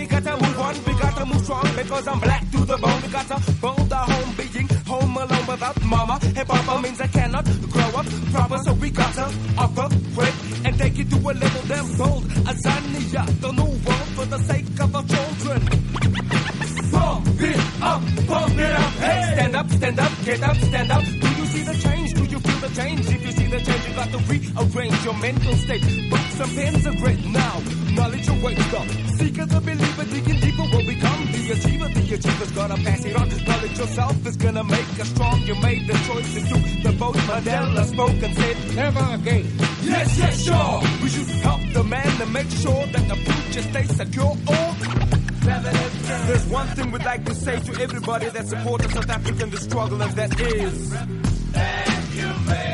[0.72, 3.02] move we gotta move strong because I'm black to the bone.
[3.02, 7.44] We gotta build our home being home alone without mama and papa means I cannot
[7.70, 8.58] grow up proper.
[8.64, 9.26] So we gotta
[9.58, 10.34] operate
[10.64, 12.24] and take it to a level damn bold.
[12.50, 15.60] Azania, the new world for the sake of our children.
[16.90, 19.34] Pump it up, pump it up, hey!
[19.34, 21.04] Stand up, stand up, get up, stand up.
[21.04, 22.14] Do you see the change?
[22.14, 23.00] Do you feel the change?
[23.00, 26.10] If you see the change, you got to rearrange your mental state.
[26.10, 27.62] Books and pens are great now.
[27.94, 28.88] Knowledge awaits up.
[29.18, 30.53] Seeker the believer, digging deeper
[32.54, 33.28] gonna pass it on.
[33.28, 35.40] Knowledge yourself is gonna make us strong.
[35.42, 37.16] You made the choice to do the vote.
[37.16, 39.46] Mandela spoke and said, Never again.
[39.82, 40.80] Yes, yes, sure.
[41.02, 44.36] We should help the man to make sure that the future stays secure.
[44.46, 44.74] Or
[46.26, 49.50] there's one thing we'd like to say to everybody that supports the South Africa in
[49.50, 50.94] the struggle, and that is.
[52.14, 52.73] Reducing